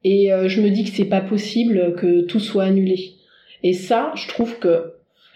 et 0.03 0.32
euh, 0.32 0.47
je 0.47 0.62
me 0.62 0.69
dis 0.69 0.84
que 0.84 0.91
c'est 0.91 1.05
pas 1.05 1.21
possible 1.21 1.95
que 1.95 2.21
tout 2.21 2.39
soit 2.39 2.63
annulé. 2.63 3.15
Et 3.63 3.73
ça, 3.73 4.12
je 4.15 4.27
trouve 4.27 4.60
que 4.60 4.93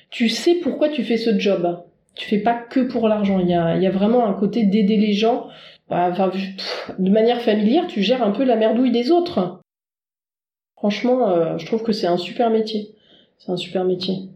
tu 0.10 0.30
sais 0.30 0.56
pourquoi 0.56 0.90
tu 0.90 1.04
fais 1.04 1.18
ce 1.18 1.38
job. 1.38 1.84
Tu 2.16 2.28
fais 2.28 2.38
pas 2.38 2.54
que 2.54 2.80
pour 2.80 3.08
l'argent. 3.08 3.40
Il 3.40 3.50
y 3.50 3.54
a, 3.54 3.76
il 3.76 3.84
y 3.84 3.88
a 3.88 3.92
vraiment 3.92 4.26
un 4.28 4.34
côté 4.34 4.66
d'aider 4.66 4.98
les 4.98 5.14
gens. 5.14 5.48
Bah, 5.90 6.10
enfin, 6.12 6.32
de 6.98 7.10
manière 7.10 7.42
familière, 7.42 7.88
tu 7.88 8.02
gères 8.02 8.24
un 8.24 8.32
peu 8.32 8.44
la 8.44 8.56
merdouille 8.56 8.92
des 8.92 9.12
autres. 9.12 9.60
Franchement, 10.78 11.30
euh, 11.30 11.58
je 11.58 11.66
trouve 11.66 11.84
que 11.84 11.92
c'est 11.92 12.08
un 12.08 12.18
super 12.18 12.50
métier. 12.50 12.94
C'est 13.40 13.52
un 13.52 13.58
super 13.58 13.84
métier. 13.84 14.30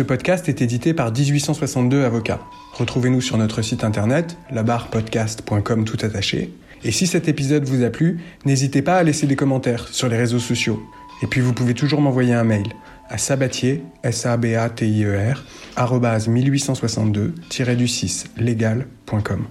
Ce 0.00 0.02
podcast 0.02 0.48
est 0.48 0.62
édité 0.62 0.94
par 0.94 1.12
1862 1.12 2.04
Avocats. 2.04 2.40
Retrouvez-nous 2.72 3.20
sur 3.20 3.36
notre 3.36 3.60
site 3.60 3.84
internet, 3.84 4.38
labarpodcast.com 4.50 5.84
tout 5.84 5.98
attaché. 6.00 6.54
Et 6.82 6.90
si 6.90 7.06
cet 7.06 7.28
épisode 7.28 7.64
vous 7.64 7.84
a 7.84 7.90
plu, 7.90 8.18
n'hésitez 8.46 8.80
pas 8.80 8.96
à 8.96 9.02
laisser 9.02 9.26
des 9.26 9.36
commentaires 9.36 9.88
sur 9.88 10.08
les 10.08 10.16
réseaux 10.16 10.38
sociaux. 10.38 10.82
Et 11.22 11.26
puis 11.26 11.42
vous 11.42 11.52
pouvez 11.52 11.74
toujours 11.74 12.00
m'envoyer 12.00 12.32
un 12.32 12.44
mail 12.44 12.68
à 13.10 13.18
sabatier, 13.18 13.82
s 14.02 14.24
a 14.24 14.38
b 14.38 14.54
a 14.54 14.70
t 14.70 14.88
i 14.88 15.04
e 15.04 15.18
r 15.18 15.44
1862-du6 15.76 18.28
legal.com. 18.38 19.44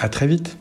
À 0.00 0.08
très 0.08 0.26
vite. 0.26 0.58